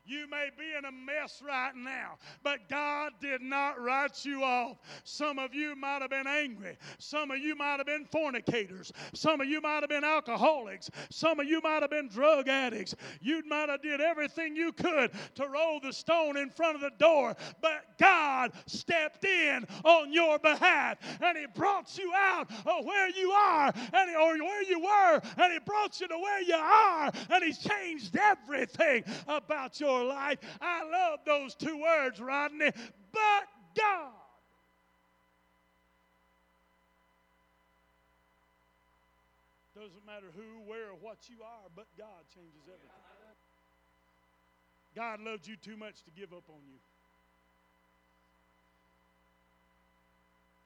You 0.06 0.30
may 0.30 0.50
be 0.58 0.66
in 0.78 0.84
a 0.84 0.92
mess 0.92 1.42
right 1.46 1.76
now, 1.76 2.18
but 2.44 2.68
God 2.70 3.14
did 3.22 3.42
not 3.42 3.82
write 3.82 4.26
you 4.26 4.44
off. 4.44 4.78
Some 5.06 5.40
of 5.40 5.56
you 5.56 5.78
might 5.78 6.02
have 6.02 6.10
been 6.10 6.28
angry. 6.28 6.78
Some 6.98 7.32
of 7.32 7.40
you 7.40 7.56
might 7.56 7.78
have 7.78 7.86
been 7.86 8.06
fornicators. 8.12 8.92
Some 9.14 9.40
of 9.40 9.48
you 9.48 9.62
might 9.62 9.82
have 9.82 9.90
been 9.90 10.04
alcoholics. 10.04 10.90
Some 11.10 11.40
of 11.40 11.48
you 11.48 11.62
might 11.62 11.84
have 11.84 11.90
been 11.90 12.10
drug 12.10 12.50
addicts. 12.50 12.96
You 13.22 13.44
might 13.48 13.70
have 13.70 13.82
did 13.82 14.02
everything 14.02 14.58
you 14.58 14.74
could 14.74 15.12
to 15.36 15.48
roll 15.48 15.80
the 15.80 15.94
stone 15.94 16.36
in 16.36 16.50
front 16.50 16.76
of 16.76 16.82
the 16.82 16.92
door, 17.00 17.36
but 17.62 17.98
God 17.98 18.52
stepped 18.66 19.24
in 19.24 19.66
on 19.86 20.12
your 20.12 20.38
behalf 20.38 20.98
and 21.22 21.38
He 21.38 21.46
brought 21.56 21.98
you 21.98 22.12
out 22.14 22.52
of 22.66 22.86
where 22.86 23.10
you 23.10 23.32
are 23.32 23.72
and 23.94 24.10
he, 24.10 24.16
or 24.16 24.38
where 24.38 24.64
you 24.64 24.82
were, 24.82 25.22
and 25.38 25.54
He 25.54 25.60
brought 25.60 26.02
you 26.02 26.10
to 26.10 26.18
where 26.18 26.42
you 26.42 26.56
are, 26.56 27.12
and 27.30 27.44
He's 27.44 27.60
changed 27.60 28.18
everything 28.18 29.04
about 29.28 29.80
your 29.80 29.93
your 29.94 30.06
life. 30.06 30.40
I 30.62 30.84
love 30.84 31.20
those 31.26 31.56
two 31.56 31.82
words, 31.82 32.20
Rodney. 32.20 32.72
But 33.12 33.44
God. 33.78 34.12
Doesn't 39.76 40.06
matter 40.06 40.28
who, 40.36 40.70
where, 40.70 40.92
or 40.92 40.98
what 41.02 41.18
you 41.28 41.44
are, 41.44 41.68
but 41.76 41.88
God 41.98 42.24
changes 42.34 42.64
everything. 42.68 43.04
God 44.96 45.20
loved 45.22 45.48
you 45.48 45.58
too 45.58 45.76
much 45.76 46.04
to 46.06 46.12
give 46.16 46.32
up 46.32 46.46
on 46.48 46.62
you. 46.70 46.78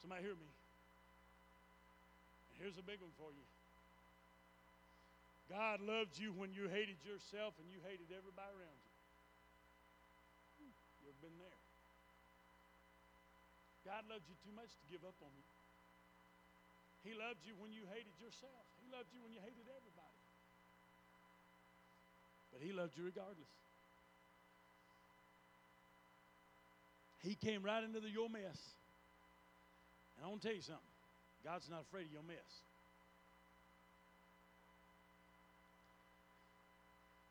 Somebody 0.02 0.22
hear 0.24 0.36
me? 0.36 0.52
And 2.52 2.62
here's 2.62 2.78
a 2.78 2.84
big 2.84 3.00
one 3.00 3.16
for 3.18 3.32
you. 3.32 3.46
God 5.50 5.80
loved 5.80 6.20
you 6.20 6.36
when 6.36 6.52
you 6.52 6.68
hated 6.68 7.00
yourself 7.08 7.56
and 7.64 7.72
you 7.72 7.80
hated 7.88 8.12
everybody 8.12 8.52
around 8.52 8.76
you. 8.84 8.87
Been 11.28 11.44
there? 11.44 11.60
God 13.84 14.08
loved 14.08 14.24
you 14.32 14.40
too 14.48 14.56
much 14.56 14.72
to 14.72 14.86
give 14.88 15.04
up 15.04 15.20
on 15.20 15.28
you. 15.36 15.48
He 17.04 17.12
loved 17.20 17.44
you 17.44 17.52
when 17.60 17.76
you 17.76 17.84
hated 17.92 18.16
yourself. 18.24 18.64
He 18.80 18.88
loved 18.88 19.12
you 19.12 19.20
when 19.20 19.36
you 19.36 19.44
hated 19.44 19.68
everybody. 19.68 20.20
But 22.56 22.64
He 22.64 22.72
loved 22.72 22.96
you 22.96 23.04
regardless. 23.04 23.52
He 27.20 27.36
came 27.36 27.60
right 27.60 27.84
into 27.84 28.00
the, 28.00 28.08
your 28.08 28.32
mess. 28.32 28.56
And 30.16 30.24
I 30.24 30.32
want 30.32 30.40
to 30.44 30.48
tell 30.48 30.56
you 30.56 30.64
something 30.64 30.96
God's 31.44 31.68
not 31.68 31.84
afraid 31.92 32.08
of 32.08 32.16
your 32.16 32.24
mess. 32.24 32.52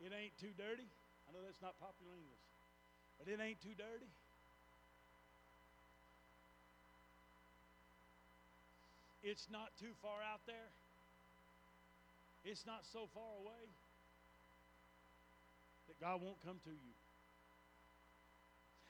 It 0.05 0.13
ain't 0.13 0.37
too 0.37 0.53
dirty. 0.53 0.85
I 0.85 1.33
know 1.33 1.41
that's 1.41 1.65
not 1.65 1.81
popular 1.81 2.13
English, 2.13 2.46
but 3.19 3.29
it 3.33 3.41
ain't 3.41 3.61
too 3.61 3.75
dirty. 3.77 4.11
It's 9.23 9.49
not 9.51 9.75
too 9.81 9.91
far 10.03 10.23
out 10.23 10.41
there. 10.47 10.71
It's 12.45 12.65
not 12.65 12.87
so 12.93 13.09
far 13.13 13.27
away 13.43 13.67
that 15.89 15.99
God 16.01 16.23
won't 16.23 16.39
come 16.47 16.61
to 16.63 16.71
you. 16.71 17.06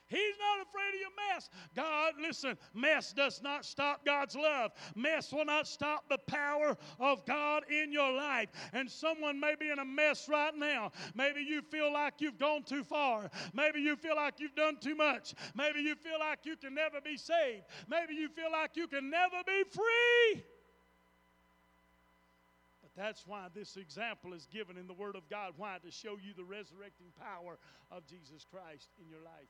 He's 0.09 0.37
not 0.39 0.67
afraid 0.67 0.95
of 0.95 1.01
your 1.01 1.35
mess. 1.35 1.51
God, 1.75 2.15
listen, 2.21 2.57
mess 2.75 3.13
does 3.13 3.43
not 3.43 3.65
stop 3.65 4.05
God's 4.05 4.37
love. 4.37 4.71
Mess 4.95 5.33
will 5.33 5.45
not 5.45 5.67
stop 5.67 6.09
the 6.09 6.19
power 6.19 6.77
of 7.01 7.27
God 7.27 7.65
in 7.69 7.93
your 7.93 8.13
life. 8.13 8.49
And 8.73 8.89
someone 8.89 9.41
may 9.41 9.57
be 9.59 9.71
in 9.71 9.81
a 9.81 9.85
mess 9.85 10.29
right 10.29 10.57
now. 10.57 10.93
Maybe 11.15 11.43
you 11.43 11.61
feel 11.61 11.93
like 11.93 12.21
you've 12.21 12.39
gone 12.39 12.63
too 12.63 12.85
far. 12.85 13.29
Maybe 13.53 13.81
you 13.81 13.97
feel 13.97 14.15
like 14.15 14.39
you've 14.39 14.55
done 14.55 14.77
too 14.81 14.95
much. 14.95 15.35
Maybe 15.57 15.81
you 15.81 15.97
feel 15.97 16.21
like 16.21 16.41
you 16.45 16.57
can 16.57 16.75
never 16.75 17.01
be 17.01 17.17
saved. 17.17 17.65
Maybe 17.89 18.15
you 18.15 18.29
feel 18.29 18.53
like 18.53 18.77
you 18.77 18.87
can 18.87 19.11
never 19.11 19.43
be 19.45 19.65
free. 19.69 20.45
But 22.83 22.93
that's 22.97 23.27
why 23.27 23.49
this 23.53 23.77
example 23.77 24.35
is 24.35 24.47
given 24.53 24.77
in 24.77 24.87
the 24.87 24.95
Word 24.95 25.17
of 25.17 25.29
God. 25.29 25.55
Why? 25.57 25.79
To 25.85 25.91
show 25.91 26.13
you 26.13 26.33
the 26.37 26.45
resurrecting 26.45 27.09
power 27.19 27.59
of 27.91 28.07
Jesus 28.07 28.47
Christ 28.49 28.91
in 29.03 29.09
your 29.09 29.21
life. 29.25 29.49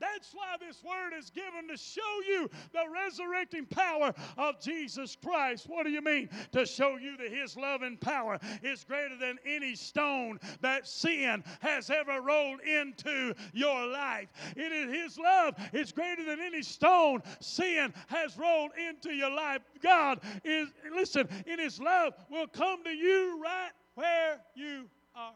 That's 0.00 0.32
why 0.32 0.56
this 0.60 0.82
word 0.84 1.18
is 1.18 1.30
given 1.30 1.68
to 1.68 1.76
show 1.76 2.00
you 2.26 2.48
the 2.72 2.84
resurrecting 2.92 3.66
power 3.66 4.12
of 4.36 4.60
Jesus 4.60 5.16
Christ. 5.24 5.66
What 5.68 5.84
do 5.84 5.90
you 5.90 6.02
mean? 6.02 6.28
To 6.52 6.64
show 6.66 6.96
you 6.96 7.16
that 7.16 7.32
His 7.32 7.56
love 7.56 7.82
and 7.82 8.00
power 8.00 8.38
is 8.62 8.84
greater 8.84 9.16
than 9.16 9.38
any 9.44 9.74
stone 9.74 10.38
that 10.60 10.86
sin 10.86 11.42
has 11.60 11.90
ever 11.90 12.20
rolled 12.20 12.60
into 12.60 13.34
your 13.52 13.86
life. 13.86 14.28
It 14.56 14.72
is 14.72 14.92
His 14.92 15.18
love 15.18 15.54
is 15.72 15.92
greater 15.92 16.24
than 16.24 16.40
any 16.40 16.62
stone 16.62 17.22
sin 17.40 17.92
has 18.08 18.36
rolled 18.38 18.70
into 18.88 19.10
your 19.10 19.30
life. 19.30 19.62
God 19.82 20.20
is, 20.44 20.68
listen, 20.94 21.28
in 21.46 21.58
His 21.58 21.80
love 21.80 22.14
will 22.30 22.46
come 22.46 22.84
to 22.84 22.90
you 22.90 23.40
right 23.42 23.72
where 23.94 24.38
you 24.54 24.88
are. 25.14 25.32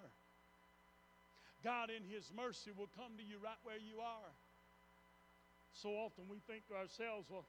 God, 1.64 1.90
in 1.90 2.02
His 2.08 2.32
mercy, 2.36 2.70
will 2.76 2.90
come 2.96 3.16
to 3.16 3.22
you 3.22 3.36
right 3.42 3.58
where 3.62 3.76
you 3.76 4.00
are. 4.00 4.30
So 5.72 5.88
often 5.90 6.24
we 6.28 6.38
think 6.46 6.68
to 6.68 6.74
ourselves, 6.74 7.26
well, 7.30 7.46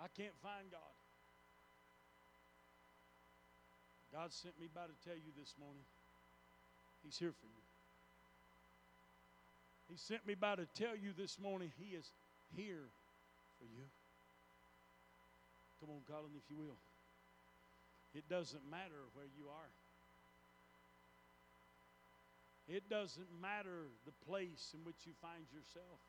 I 0.00 0.08
can't 0.16 0.34
find 0.42 0.70
God. 0.70 0.94
God 4.12 4.32
sent 4.32 4.54
me 4.60 4.68
by 4.72 4.86
to 4.86 4.96
tell 5.04 5.18
you 5.18 5.34
this 5.38 5.54
morning, 5.58 5.82
He's 7.04 7.18
here 7.18 7.34
for 7.34 7.46
you. 7.46 7.64
He 9.90 9.96
sent 9.96 10.26
me 10.26 10.34
by 10.34 10.56
to 10.56 10.66
tell 10.78 10.96
you 10.96 11.12
this 11.12 11.38
morning, 11.38 11.72
He 11.76 11.96
is 11.96 12.10
here 12.56 12.88
for 13.58 13.66
you. 13.66 13.84
Come 15.80 15.90
on, 15.90 16.02
Colin, 16.08 16.32
if 16.32 16.46
you 16.48 16.56
will. 16.56 16.78
It 18.14 18.24
doesn't 18.30 18.62
matter 18.70 19.02
where 19.12 19.26
you 19.36 19.50
are. 19.50 19.72
It 22.68 22.88
doesn't 22.88 23.28
matter 23.42 23.90
the 24.06 24.14
place 24.24 24.72
in 24.72 24.80
which 24.86 25.04
you 25.04 25.12
find 25.20 25.44
yourself. 25.52 26.00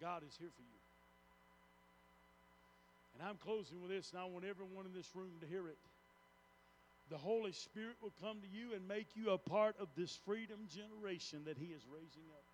God 0.00 0.22
is 0.26 0.36
here 0.38 0.50
for 0.54 0.62
you. 0.62 0.80
And 3.14 3.28
I'm 3.28 3.36
closing 3.36 3.80
with 3.80 3.90
this, 3.90 4.10
and 4.10 4.20
I 4.20 4.24
want 4.24 4.44
everyone 4.44 4.86
in 4.86 4.92
this 4.92 5.08
room 5.14 5.30
to 5.40 5.46
hear 5.46 5.68
it. 5.68 5.78
The 7.10 7.18
Holy 7.18 7.52
Spirit 7.52 7.96
will 8.02 8.14
come 8.20 8.40
to 8.40 8.48
you 8.48 8.74
and 8.74 8.88
make 8.88 9.08
you 9.14 9.30
a 9.30 9.38
part 9.38 9.76
of 9.78 9.88
this 9.96 10.18
freedom 10.24 10.66
generation 10.68 11.42
that 11.46 11.58
He 11.58 11.66
is 11.66 11.82
raising 11.86 12.26
up. 12.32 12.44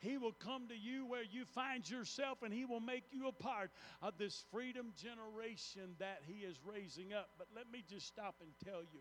He 0.00 0.16
will 0.16 0.32
come 0.32 0.68
to 0.68 0.76
you 0.76 1.04
where 1.04 1.24
you 1.24 1.44
find 1.44 1.88
yourself 1.88 2.38
and 2.42 2.54
He 2.54 2.64
will 2.64 2.80
make 2.80 3.04
you 3.12 3.28
a 3.28 3.32
part 3.32 3.70
of 4.00 4.14
this 4.16 4.44
freedom 4.50 4.94
generation 4.96 5.94
that 5.98 6.22
He 6.26 6.46
is 6.46 6.56
raising 6.64 7.12
up. 7.12 7.28
But 7.36 7.48
let 7.54 7.70
me 7.70 7.84
just 7.86 8.06
stop 8.06 8.36
and 8.40 8.50
tell 8.64 8.80
you 8.80 9.00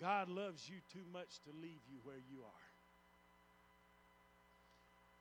God 0.00 0.28
loves 0.28 0.68
you 0.68 0.76
too 0.92 1.04
much 1.12 1.40
to 1.44 1.50
leave 1.60 1.80
you 1.90 1.98
where 2.04 2.20
you 2.30 2.42
are. 2.44 2.65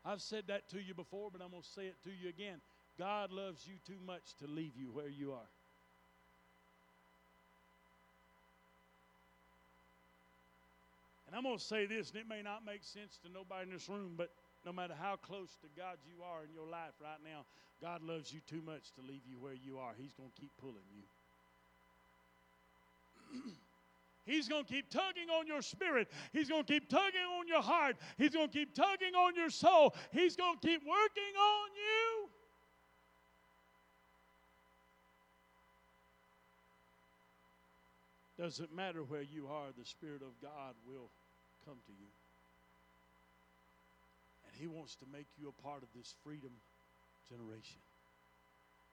I've 0.05 0.21
said 0.21 0.43
that 0.47 0.69
to 0.69 0.79
you 0.79 0.93
before, 0.93 1.29
but 1.31 1.41
I'm 1.41 1.49
going 1.49 1.63
to 1.63 1.67
say 1.67 1.87
it 1.87 1.95
to 2.03 2.11
you 2.11 2.29
again. 2.29 2.61
God 2.97 3.31
loves 3.31 3.67
you 3.67 3.75
too 3.85 3.99
much 4.05 4.35
to 4.39 4.47
leave 4.47 4.77
you 4.77 4.87
where 4.93 5.09
you 5.09 5.31
are. 5.33 5.49
And 11.27 11.35
I'm 11.35 11.43
going 11.43 11.57
to 11.57 11.63
say 11.63 11.87
this, 11.87 12.11
and 12.11 12.19
it 12.19 12.29
may 12.29 12.43
not 12.43 12.63
make 12.65 12.83
sense 12.83 13.17
to 13.25 13.29
nobody 13.33 13.67
in 13.67 13.73
this 13.73 13.89
room, 13.89 14.13
but 14.15 14.29
no 14.63 14.71
matter 14.71 14.93
how 14.93 15.15
close 15.15 15.49
to 15.61 15.67
God 15.75 15.97
you 16.05 16.23
are 16.23 16.43
in 16.43 16.53
your 16.53 16.67
life 16.67 16.93
right 17.01 17.19
now, 17.23 17.45
God 17.81 18.03
loves 18.03 18.31
you 18.31 18.41
too 18.47 18.61
much 18.61 18.91
to 18.95 19.01
leave 19.01 19.25
you 19.27 19.37
where 19.39 19.53
you 19.53 19.79
are. 19.79 19.93
He's 19.97 20.13
going 20.13 20.29
to 20.29 20.41
keep 20.41 20.51
pulling 20.61 20.85
you. 20.93 21.03
He's 24.25 24.47
going 24.47 24.65
to 24.65 24.73
keep 24.73 24.89
tugging 24.89 25.29
on 25.29 25.45
your 25.45 25.61
spirit. 25.61 26.09
He's 26.33 26.49
going 26.49 26.63
to 26.63 26.73
keep 26.73 26.89
tugging 26.89 27.21
on 27.39 27.47
your 27.47 27.61
heart. 27.61 27.97
He's 28.17 28.31
going 28.31 28.49
to 28.49 28.53
keep 28.53 28.73
tugging 28.73 29.13
on 29.13 29.35
your 29.35 29.51
soul. 29.51 29.93
He's 30.11 30.35
going 30.35 30.57
to 30.59 30.67
keep 30.67 30.81
working 30.81 31.35
on 31.37 31.69
you. 31.75 32.29
Doesn't 38.37 38.75
matter 38.75 39.03
where 39.03 39.21
you 39.21 39.47
are, 39.47 39.71
the 39.77 39.85
Spirit 39.85 40.21
of 40.21 40.35
God 40.41 40.75
will 40.85 41.09
come 41.63 41.77
to 41.85 41.93
you. 41.93 42.09
And 44.43 44.53
He 44.59 44.67
wants 44.67 44.95
to 44.95 45.05
make 45.13 45.27
you 45.39 45.47
a 45.47 45.61
part 45.63 45.83
of 45.83 45.89
this 45.95 46.15
freedom 46.23 46.51
generation. 47.29 47.79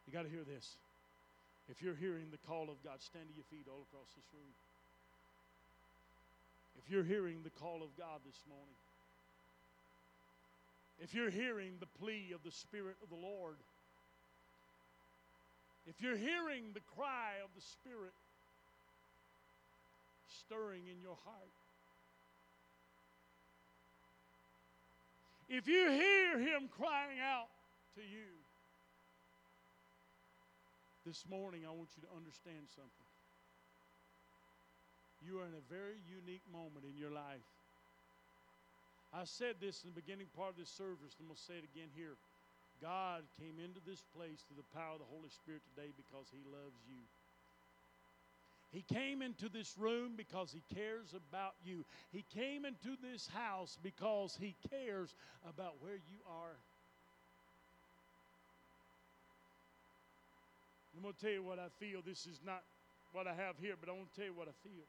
You 0.07 0.12
got 0.12 0.23
to 0.23 0.31
hear 0.31 0.45
this. 0.45 0.77
If 1.68 1.83
you're 1.83 1.97
hearing 1.97 2.31
the 2.31 2.38
call 2.47 2.71
of 2.71 2.79
God, 2.85 3.01
stand 3.01 3.27
to 3.29 3.35
your 3.35 3.47
feet 3.51 3.66
all 3.66 3.83
across 3.90 4.14
this 4.14 4.27
room. 4.31 4.53
If 6.85 6.90
you're 6.90 7.05
hearing 7.05 7.42
the 7.42 7.51
call 7.51 7.83
of 7.83 7.97
God 7.97 8.21
this 8.27 8.42
morning, 8.49 8.75
if 10.99 11.14
you're 11.14 11.31
hearing 11.31 11.75
the 11.81 11.87
plea 11.87 12.33
of 12.35 12.42
the 12.45 12.51
Spirit 12.51 12.97
of 13.03 13.09
the 13.09 13.16
Lord, 13.16 13.57
if 15.87 16.01
you're 16.01 16.16
hearing 16.16 16.73
the 16.75 16.83
cry 16.97 17.35
of 17.42 17.51
the 17.55 17.62
Spirit. 17.62 18.12
Stirring 20.47 20.88
in 20.90 21.01
your 21.03 21.16
heart, 21.25 21.55
if 25.49 25.68
you 25.68 25.90
hear 25.90 26.38
Him 26.38 26.68
crying 26.71 27.21
out 27.21 27.49
to 27.97 28.01
you. 28.01 28.33
This 31.05 31.25
morning, 31.29 31.62
I 31.66 31.71
want 31.71 31.90
you 31.97 32.03
to 32.03 32.16
understand 32.16 32.64
something. 32.75 33.12
You 35.23 35.39
are 35.39 35.47
in 35.47 35.55
a 35.55 35.67
very 35.71 36.03
unique 36.11 36.43
moment 36.51 36.83
in 36.83 36.99
your 36.99 37.15
life. 37.15 37.47
I 39.15 39.23
said 39.25 39.61
this 39.61 39.85
in 39.85 39.95
the 39.95 40.01
beginning 40.01 40.27
part 40.35 40.51
of 40.51 40.59
this 40.59 40.73
service, 40.73 41.15
and 41.15 41.29
I'm 41.29 41.31
going 41.31 41.39
to 41.39 41.47
say 41.47 41.57
it 41.61 41.69
again 41.69 41.93
here. 41.95 42.19
God 42.81 43.23
came 43.39 43.63
into 43.63 43.79
this 43.87 44.03
place 44.17 44.43
through 44.49 44.59
the 44.59 44.73
power 44.75 44.99
of 44.99 45.05
the 45.05 45.13
Holy 45.13 45.31
Spirit 45.31 45.63
today 45.71 45.95
because 45.95 46.27
He 46.33 46.43
loves 46.51 46.81
you. 46.91 46.99
He 48.73 48.83
came 48.89 49.21
into 49.21 49.53
this 49.53 49.77
room 49.79 50.17
because 50.17 50.51
He 50.51 50.65
cares 50.75 51.15
about 51.15 51.55
you. 51.63 51.85
He 52.11 52.25
came 52.35 52.65
into 52.65 52.96
this 52.99 53.29
house 53.31 53.79
because 53.85 54.35
He 54.40 54.57
cares 54.73 55.15
about 55.46 55.77
where 55.79 56.01
you 56.11 56.19
are. 56.27 56.57
I'm 60.96 61.03
going 61.03 61.15
to 61.15 61.21
tell 61.21 61.31
you 61.31 61.42
what 61.44 61.59
I 61.59 61.69
feel. 61.79 62.01
This 62.05 62.27
is 62.27 62.40
not 62.44 62.63
what 63.13 63.27
I 63.27 63.35
have 63.35 63.61
here, 63.61 63.75
but 63.79 63.88
I 63.88 63.92
want 63.92 64.13
to 64.13 64.17
tell 64.17 64.27
you 64.27 64.35
what 64.35 64.49
I 64.49 64.57
feel. 64.65 64.88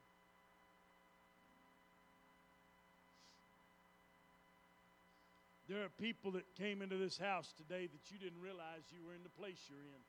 There 5.74 5.84
are 5.84 5.90
people 6.00 6.30
that 6.34 6.46
came 6.56 6.84
into 6.84 6.98
this 6.98 7.18
house 7.18 7.52
today 7.58 7.88
that 7.88 8.12
you 8.12 8.20
didn't 8.20 8.40
realize 8.40 8.86
you 8.94 9.04
were 9.04 9.16
in 9.16 9.24
the 9.24 9.42
place 9.42 9.58
you're 9.68 9.80
in. 9.80 10.04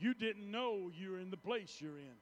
You 0.00 0.14
didn't 0.14 0.50
know 0.50 0.90
you 0.96 1.10
were 1.10 1.18
in 1.18 1.30
the 1.30 1.36
place 1.36 1.76
you're 1.78 1.98
in. 1.98 2.16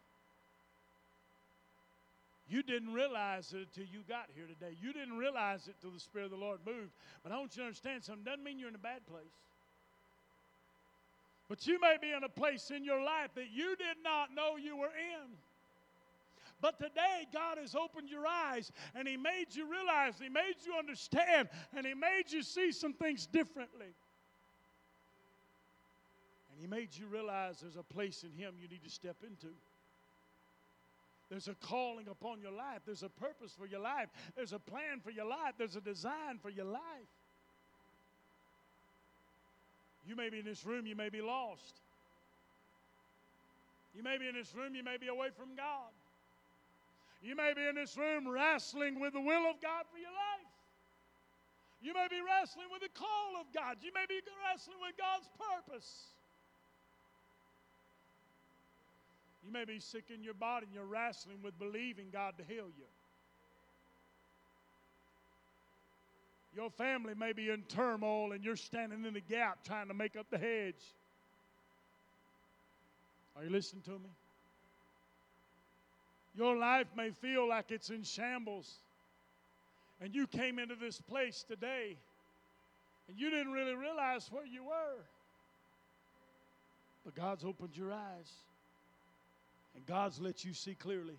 You 2.49 2.65
didn't 2.65 2.93
realize 2.93 3.53
it 3.53 3.69
until 3.71 3.85
you 3.85 4.03
got 4.09 4.27
here 4.35 4.47
today. 4.47 4.77
You 4.83 4.93
didn't 4.93 5.17
realize 5.17 5.69
it 5.69 5.77
till 5.81 5.93
the 5.93 6.01
Spirit 6.01 6.25
of 6.25 6.31
the 6.33 6.39
Lord 6.39 6.59
moved. 6.67 6.91
But 7.23 7.31
I 7.31 7.39
want 7.39 7.55
you 7.55 7.63
to 7.63 7.67
understand 7.67 8.03
something. 8.03 8.25
Doesn't 8.25 8.43
mean 8.43 8.59
you're 8.59 8.69
in 8.69 8.75
a 8.75 8.79
bad 8.79 9.07
place. 9.07 9.39
But 11.49 11.69
you 11.69 11.79
may 11.81 11.99
be 12.03 12.11
in 12.11 12.25
a 12.25 12.29
place 12.29 12.73
in 12.75 12.83
your 12.83 13.01
life 13.01 13.31
that 13.37 13.51
you 13.55 13.77
did 13.77 14.03
not 14.03 14.35
know 14.35 14.57
you 14.57 14.77
were 14.77 14.91
in. 14.91 15.39
But 16.61 16.79
today, 16.79 17.27
God 17.33 17.59
has 17.59 17.75
opened 17.75 18.09
your 18.09 18.27
eyes 18.27 18.73
and 18.95 19.07
He 19.07 19.17
made 19.17 19.47
you 19.55 19.71
realize, 19.71 20.15
He 20.21 20.29
made 20.29 20.55
you 20.65 20.75
understand, 20.79 21.49
and 21.77 21.87
He 21.87 21.95
made 21.95 22.25
you 22.31 22.43
see 22.43 22.73
some 22.73 22.95
things 22.95 23.27
differently. 23.27 23.95
And 26.51 26.61
He 26.61 26.67
made 26.67 26.89
you 26.93 27.07
realize 27.07 27.61
there's 27.61 27.77
a 27.77 27.83
place 27.83 28.25
in 28.25 28.33
Him 28.33 28.55
you 28.61 28.69
need 28.69 28.85
to 28.85 28.91
step 28.91 29.17
into. 29.23 29.53
There's 31.29 31.49
a 31.49 31.55
calling 31.55 32.07
upon 32.09 32.41
your 32.41 32.53
life. 32.53 32.83
There's 32.87 33.03
a 33.03 33.09
purpose 33.09 33.53
for 33.59 33.67
your 33.67 33.81
life. 33.81 34.09
There's 34.37 34.53
a 34.53 34.59
plan 34.59 35.01
for 35.03 35.11
your 35.11 35.27
life. 35.27 35.55
There's 35.59 35.77
a 35.77 35.81
design 35.81 36.39
for 36.41 36.51
your 36.51 36.67
life. 36.67 36.83
You 40.07 40.15
may 40.15 40.31
be 40.31 40.39
in 40.39 40.45
this 40.45 40.65
room, 40.65 40.87
you 40.87 40.95
may 40.95 41.09
be 41.09 41.21
lost. 41.21 41.81
You 43.95 44.05
may 44.05 44.19
be 44.19 44.29
in 44.29 44.35
this 44.35 44.55
room, 44.55 44.75
you 44.75 44.85
may 44.85 44.99
be 44.99 45.09
away 45.09 45.29
from 45.37 45.57
God. 45.57 45.91
You 47.27 47.35
may 47.35 47.55
be 47.55 47.67
in 47.67 47.75
this 47.75 47.97
room 47.97 48.29
wrestling 48.29 49.01
with 49.01 49.13
the 49.13 49.21
will 49.21 49.51
of 49.51 49.61
God 49.61 49.83
for 49.91 49.99
your 49.99 50.15
life. 50.15 50.47
You 51.83 51.93
may 51.93 52.07
be 52.09 52.21
wrestling 52.23 52.67
with 52.73 52.83
the 52.83 52.89
call 52.97 53.41
of 53.41 53.53
God. 53.53 53.79
You 53.83 53.91
may 53.93 54.07
be 54.09 54.21
wrestling 54.49 54.77
with 54.81 54.97
God's 54.97 55.29
purpose. 55.35 56.07
You 59.45 59.53
may 59.53 59.65
be 59.65 59.81
sick 59.81 60.05
in 60.15 60.23
your 60.23 60.35
body 60.35 60.67
and 60.67 60.75
you're 60.75 60.85
wrestling 60.85 61.39
with 61.43 61.59
believing 61.59 62.07
God 62.13 62.35
to 62.39 62.45
heal 62.45 62.67
you. 62.79 62.87
Your 66.55 66.71
family 66.71 67.15
may 67.19 67.33
be 67.33 67.51
in 67.51 67.63
turmoil 67.63 68.33
and 68.33 68.45
you're 68.45 68.55
standing 68.55 69.05
in 69.05 69.15
the 69.15 69.21
gap 69.21 69.65
trying 69.65 69.89
to 69.89 69.95
make 69.95 70.15
up 70.15 70.27
the 70.31 70.39
hedge. 70.39 70.95
Are 73.37 73.43
you 73.43 73.51
listening 73.51 73.83
to 73.83 73.91
me? 73.91 74.11
Your 76.37 76.57
life 76.57 76.89
may 76.97 77.11
feel 77.11 77.49
like 77.49 77.71
it's 77.71 77.91
in 77.91 78.03
shambles. 78.03 78.75
And 80.01 80.15
you 80.15 80.27
came 80.27 80.59
into 80.59 80.75
this 80.75 81.01
place 81.01 81.45
today 81.49 81.97
and 83.09 83.19
you 83.19 83.31
didn't 83.31 83.53
really 83.53 83.75
realize 83.75 84.29
where 84.31 84.45
you 84.45 84.65
were. 84.65 85.03
But 87.05 87.15
God's 87.15 87.45
opened 87.45 87.77
your 87.77 87.93
eyes 87.93 88.33
and 89.75 89.87
God's 89.87 90.21
let 90.21 90.45
you 90.45 90.53
see 90.53 90.75
clearly. 90.75 91.17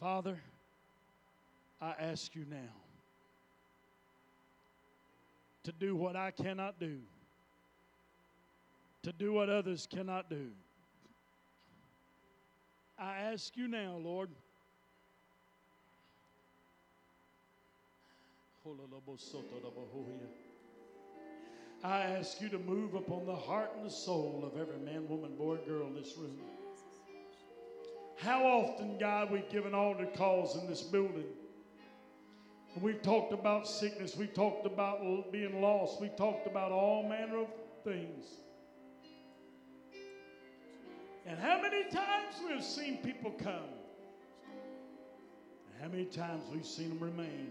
Father, 0.00 0.36
I 1.80 1.94
ask 1.98 2.34
you 2.34 2.44
now 2.50 2.56
to 5.64 5.72
do 5.72 5.94
what 5.94 6.16
I 6.16 6.32
cannot 6.32 6.80
do, 6.80 6.98
to 9.02 9.12
do 9.12 9.32
what 9.32 9.48
others 9.48 9.86
cannot 9.92 10.30
do. 10.30 10.48
I 12.98 13.16
ask 13.16 13.56
you 13.56 13.66
now, 13.66 13.98
Lord. 14.02 14.30
I 21.84 22.00
ask 22.02 22.40
you 22.40 22.48
to 22.50 22.58
move 22.58 22.94
upon 22.94 23.26
the 23.26 23.34
heart 23.34 23.72
and 23.76 23.84
the 23.84 23.90
soul 23.90 24.44
of 24.44 24.60
every 24.60 24.78
man, 24.78 25.08
woman, 25.08 25.34
boy, 25.36 25.56
girl 25.66 25.88
in 25.88 25.94
this 25.94 26.14
room. 26.16 26.38
How 28.18 28.44
often, 28.44 28.98
God, 28.98 29.32
we've 29.32 29.48
given 29.50 29.74
altar 29.74 30.06
calls 30.14 30.56
in 30.56 30.68
this 30.68 30.82
building. 30.82 31.26
We've 32.80 33.02
talked 33.02 33.32
about 33.32 33.66
sickness. 33.66 34.16
We've 34.16 34.32
talked 34.32 34.64
about 34.64 35.32
being 35.32 35.60
lost. 35.60 36.00
We've 36.00 36.14
talked 36.14 36.46
about 36.46 36.70
all 36.70 37.08
manner 37.08 37.40
of 37.40 37.48
things. 37.82 38.26
And 41.26 41.38
how 41.38 41.60
many 41.60 41.84
times 41.84 42.34
we've 42.46 42.64
seen 42.64 42.98
people 42.98 43.30
come. 43.30 43.70
And 45.72 45.82
how 45.82 45.88
many 45.88 46.04
times 46.04 46.42
we've 46.52 46.66
seen 46.66 46.88
them 46.88 47.00
remain. 47.00 47.48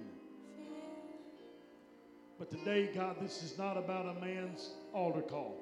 But 2.38 2.50
today, 2.50 2.90
God, 2.94 3.18
this 3.22 3.44
is 3.44 3.58
not 3.58 3.78
about 3.78 4.18
a 4.18 4.20
man's 4.20 4.72
altar 4.94 5.22
call. 5.22 5.56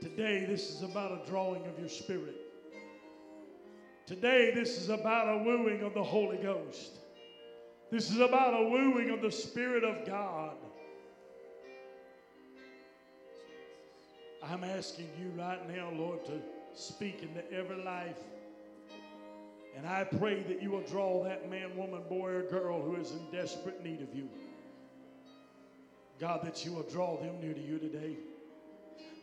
Today, 0.00 0.44
this 0.44 0.70
is 0.70 0.82
about 0.82 1.12
a 1.12 1.30
drawing 1.30 1.64
of 1.66 1.78
your 1.78 1.88
spirit. 1.88 2.34
Today, 4.06 4.52
this 4.54 4.76
is 4.76 4.90
about 4.90 5.28
a 5.28 5.44
wooing 5.44 5.82
of 5.82 5.94
the 5.94 6.02
Holy 6.02 6.36
Ghost. 6.36 6.98
This 7.90 8.10
is 8.10 8.18
about 8.18 8.60
a 8.60 8.68
wooing 8.68 9.10
of 9.10 9.22
the 9.22 9.30
Spirit 9.30 9.84
of 9.84 10.04
God. 10.06 10.56
I'm 14.50 14.64
asking 14.64 15.08
you 15.18 15.30
right 15.40 15.68
now, 15.74 15.90
Lord, 15.94 16.24
to 16.26 16.40
speak 16.74 17.22
into 17.22 17.50
every 17.52 17.82
life. 17.82 18.18
And 19.76 19.86
I 19.86 20.04
pray 20.04 20.42
that 20.42 20.62
you 20.62 20.70
will 20.70 20.82
draw 20.82 21.24
that 21.24 21.50
man, 21.50 21.76
woman, 21.76 22.02
boy, 22.08 22.30
or 22.30 22.42
girl 22.42 22.82
who 22.82 22.96
is 22.96 23.10
in 23.10 23.30
desperate 23.32 23.82
need 23.82 24.00
of 24.02 24.14
you. 24.14 24.28
God, 26.20 26.44
that 26.44 26.64
you 26.64 26.72
will 26.72 26.84
draw 26.84 27.16
them 27.16 27.40
near 27.40 27.54
to 27.54 27.60
you 27.60 27.78
today. 27.78 28.16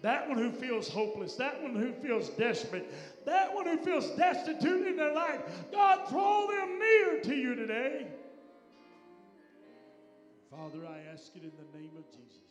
That 0.01 0.27
one 0.27 0.37
who 0.37 0.51
feels 0.51 0.89
hopeless, 0.89 1.35
that 1.35 1.61
one 1.61 1.75
who 1.75 1.93
feels 1.93 2.29
desperate, 2.29 2.91
that 3.25 3.53
one 3.53 3.65
who 3.65 3.77
feels 3.77 4.09
destitute 4.17 4.87
in 4.87 4.95
their 4.97 5.13
life, 5.13 5.41
God, 5.71 6.09
draw 6.09 6.47
them 6.47 6.79
near 6.79 7.21
to 7.21 7.35
you 7.35 7.55
today. 7.55 8.07
Father, 10.49 10.85
I 10.85 11.13
ask 11.13 11.35
it 11.35 11.43
in 11.43 11.51
the 11.51 11.77
name 11.77 11.91
of 11.97 12.03
Jesus. 12.09 12.50